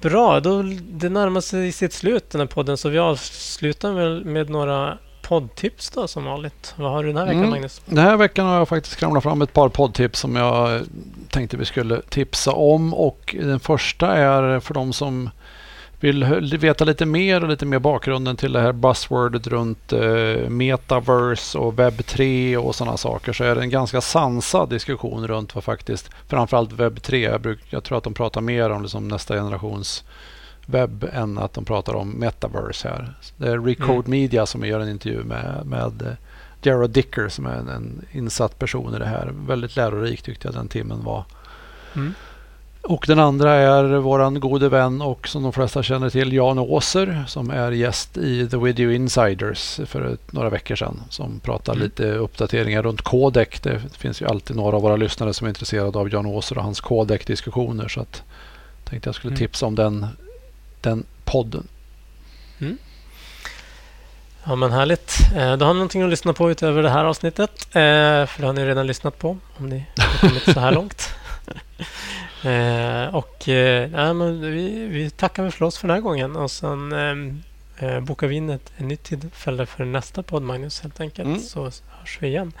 Bra, 0.00 0.40
då 0.40 0.62
det 0.80 1.08
närmar 1.08 1.40
sig 1.40 1.72
sitt 1.72 1.92
slut 1.92 2.30
den 2.30 2.40
här 2.40 2.46
podden 2.46 2.76
så 2.76 2.88
vi 2.88 2.98
avslutar 2.98 3.92
väl 3.92 4.24
med 4.24 4.50
några 4.50 4.98
poddtips 5.22 5.90
då 5.90 6.08
som 6.08 6.24
vanligt. 6.24 6.74
Vad 6.76 6.90
har 6.90 7.02
du 7.02 7.08
den 7.08 7.16
här 7.16 7.24
veckan 7.24 7.38
mm. 7.38 7.50
Magnus? 7.50 7.82
Den 7.86 7.98
här 7.98 8.16
veckan 8.16 8.46
har 8.46 8.56
jag 8.56 8.68
faktiskt 8.68 8.96
skramlat 8.96 9.22
fram 9.22 9.42
ett 9.42 9.52
par 9.52 9.68
poddtips 9.68 10.20
som 10.20 10.36
jag 10.36 10.82
tänkte 11.30 11.56
vi 11.56 11.64
skulle 11.64 12.02
tipsa 12.02 12.52
om 12.52 12.94
och 12.94 13.36
den 13.38 13.60
första 13.60 14.16
är 14.16 14.60
för 14.60 14.74
de 14.74 14.92
som 14.92 15.30
vill 16.00 16.24
veta 16.58 16.84
lite 16.84 17.06
mer 17.06 17.42
och 17.42 17.48
lite 17.48 17.66
mer 17.66 17.78
bakgrunden 17.78 18.36
till 18.36 18.52
det 18.52 18.60
här 18.60 18.72
buzzwordet 18.72 19.46
runt 19.46 19.92
eh, 19.92 20.48
metaverse 20.48 21.58
och 21.58 21.78
webb 21.78 22.06
3 22.06 22.56
och 22.56 22.74
sådana 22.74 22.96
saker 22.96 23.32
så 23.32 23.44
är 23.44 23.54
det 23.54 23.60
en 23.60 23.70
ganska 23.70 24.00
sansad 24.00 24.68
diskussion 24.68 25.28
runt 25.28 25.54
vad 25.54 25.64
faktiskt 25.64 26.10
framförallt 26.28 26.72
webb 26.72 27.02
3. 27.02 27.20
Jag, 27.20 27.40
bruk, 27.40 27.60
jag 27.70 27.84
tror 27.84 27.98
att 27.98 28.04
de 28.04 28.14
pratar 28.14 28.40
mer 28.40 28.70
om 28.70 28.82
liksom 28.82 29.08
nästa 29.08 29.34
generations 29.34 30.04
webb 30.66 31.04
än 31.12 31.38
att 31.38 31.54
de 31.54 31.64
pratar 31.64 31.94
om 31.94 32.10
metaverse 32.10 32.88
här. 32.88 33.14
Det 33.36 33.48
är 33.48 33.58
Recode 33.58 33.92
mm. 33.92 34.10
Media 34.10 34.46
som 34.46 34.64
gör 34.64 34.80
en 34.80 34.88
intervju 34.88 35.24
med, 35.24 35.62
med 35.66 36.02
eh, 36.02 36.12
Jared 36.62 36.90
Dicker 36.90 37.28
som 37.28 37.46
är 37.46 37.56
en, 37.56 37.68
en 37.68 38.04
insatt 38.12 38.58
person 38.58 38.94
i 38.94 38.98
det 38.98 39.06
här. 39.06 39.32
Väldigt 39.34 39.76
lärorik 39.76 40.22
tyckte 40.22 40.48
jag 40.48 40.54
den 40.54 40.68
timmen 40.68 41.04
var. 41.04 41.24
Mm. 41.94 42.14
Och 42.82 43.04
den 43.06 43.18
andra 43.18 43.54
är 43.54 43.84
våran 43.84 44.40
gode 44.40 44.68
vän 44.68 45.02
och 45.02 45.28
som 45.28 45.42
de 45.42 45.52
flesta 45.52 45.82
känner 45.82 46.10
till 46.10 46.32
Jan 46.32 46.58
Åser 46.58 47.24
som 47.28 47.50
är 47.50 47.72
gäst 47.72 48.16
i 48.16 48.48
The 48.48 48.56
Video 48.56 48.90
Insiders 48.90 49.80
för 49.86 50.16
några 50.30 50.50
veckor 50.50 50.76
sedan. 50.76 51.02
Som 51.10 51.40
pratar 51.40 51.72
mm. 51.72 51.84
lite 51.84 52.12
uppdateringar 52.12 52.82
runt 52.82 53.02
Codec. 53.02 53.60
Det 53.62 53.80
finns 53.98 54.22
ju 54.22 54.26
alltid 54.26 54.56
några 54.56 54.76
av 54.76 54.82
våra 54.82 54.96
lyssnare 54.96 55.34
som 55.34 55.44
är 55.44 55.48
intresserade 55.48 55.98
av 55.98 56.12
Jan 56.12 56.26
Åser 56.26 56.58
och 56.58 56.64
hans 56.64 56.80
Codec-diskussioner. 56.80 57.88
Så 57.88 58.00
att 58.00 58.22
tänkte 58.84 59.08
jag 59.08 59.14
skulle 59.14 59.30
mm. 59.30 59.38
tipsa 59.38 59.66
om 59.66 59.74
den, 59.74 60.06
den 60.80 61.04
podden. 61.24 61.66
Mm. 62.60 62.78
Ja 64.44 64.56
men 64.56 64.72
härligt. 64.72 65.12
Eh, 65.36 65.56
då 65.56 65.64
har 65.64 65.74
ni 65.74 65.78
någonting 65.78 66.02
att 66.02 66.10
lyssna 66.10 66.32
på 66.32 66.50
utöver 66.50 66.82
det 66.82 66.90
här 66.90 67.04
avsnittet. 67.04 67.50
Eh, 67.66 68.26
för 68.26 68.36
det 68.36 68.46
har 68.46 68.52
ni 68.52 68.66
redan 68.66 68.86
lyssnat 68.86 69.18
på 69.18 69.38
om 69.56 69.68
ni 69.68 69.84
har 69.96 70.28
kommit 70.28 70.42
så 70.42 70.60
här 70.60 70.72
långt. 70.80 71.08
Eh, 72.44 73.14
och 73.14 73.48
eh, 73.48 73.90
nej, 73.90 74.14
men 74.14 74.40
vi, 74.40 74.86
vi 74.86 75.10
tackar 75.10 75.42
väl 75.42 75.52
för 75.52 75.64
oss 75.64 75.78
för 75.78 75.88
den 75.88 75.94
här 75.94 76.02
gången 76.02 76.36
och 76.36 76.50
sen 76.50 76.92
eh, 76.92 77.88
eh 77.88 78.00
bokar 78.00 78.26
vi 78.26 78.36
in 78.36 78.50
ett, 78.50 78.72
ett 78.78 78.84
nytt 78.84 79.02
tillfälle 79.02 79.66
för 79.66 79.84
nästa 79.84 80.22
podd 80.22 80.42
Magnus 80.42 80.80
helt 80.80 81.00
enkelt. 81.00 81.26
Mm. 81.26 81.40
Så 81.40 81.62
hörs 81.64 82.18
vi 82.20 82.26
igen. 82.26 82.52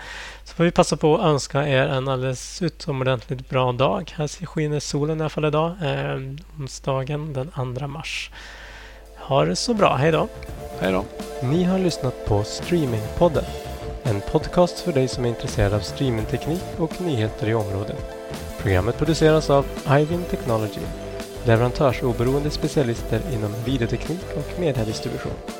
Så 0.44 0.54
får 0.54 0.64
vi 0.64 0.70
passa 0.70 0.96
på 0.96 1.18
att 1.18 1.24
önska 1.24 1.68
er 1.68 1.86
en 1.88 2.08
alldeles 2.08 2.62
utomordentligt 2.62 3.48
bra 3.48 3.72
dag. 3.72 4.12
Här 4.16 4.46
skiner 4.46 4.80
solen 4.80 5.18
i 5.18 5.20
alla 5.20 5.28
fall 5.28 5.44
idag. 5.44 5.72
Eh, 5.82 6.16
onsdagen 6.58 7.32
den 7.32 7.76
2 7.78 7.86
mars. 7.86 8.30
Ha 9.16 9.44
det 9.44 9.56
så 9.56 9.74
bra. 9.74 9.96
Hej 9.96 10.12
då. 10.12 10.28
Hej 10.80 10.92
då. 10.92 11.04
Ni 11.42 11.64
har 11.64 11.78
lyssnat 11.78 12.26
på 12.26 12.44
Streamingpodden. 12.44 13.44
En 14.02 14.20
podcast 14.20 14.80
för 14.80 14.92
dig 14.92 15.08
som 15.08 15.24
är 15.24 15.28
intresserad 15.28 15.74
av 15.74 15.80
streamingteknik 15.80 16.62
och 16.78 17.00
nyheter 17.00 17.48
i 17.48 17.54
området. 17.54 18.19
Programmet 18.62 18.98
produceras 18.98 19.50
av 19.50 19.66
Ivin 20.00 20.24
Technology, 20.30 20.80
leverantörsoberoende 21.44 22.50
specialister 22.50 23.20
inom 23.32 23.54
videoteknik 23.64 24.24
och 24.36 24.60
mediedistribution. 24.60 25.59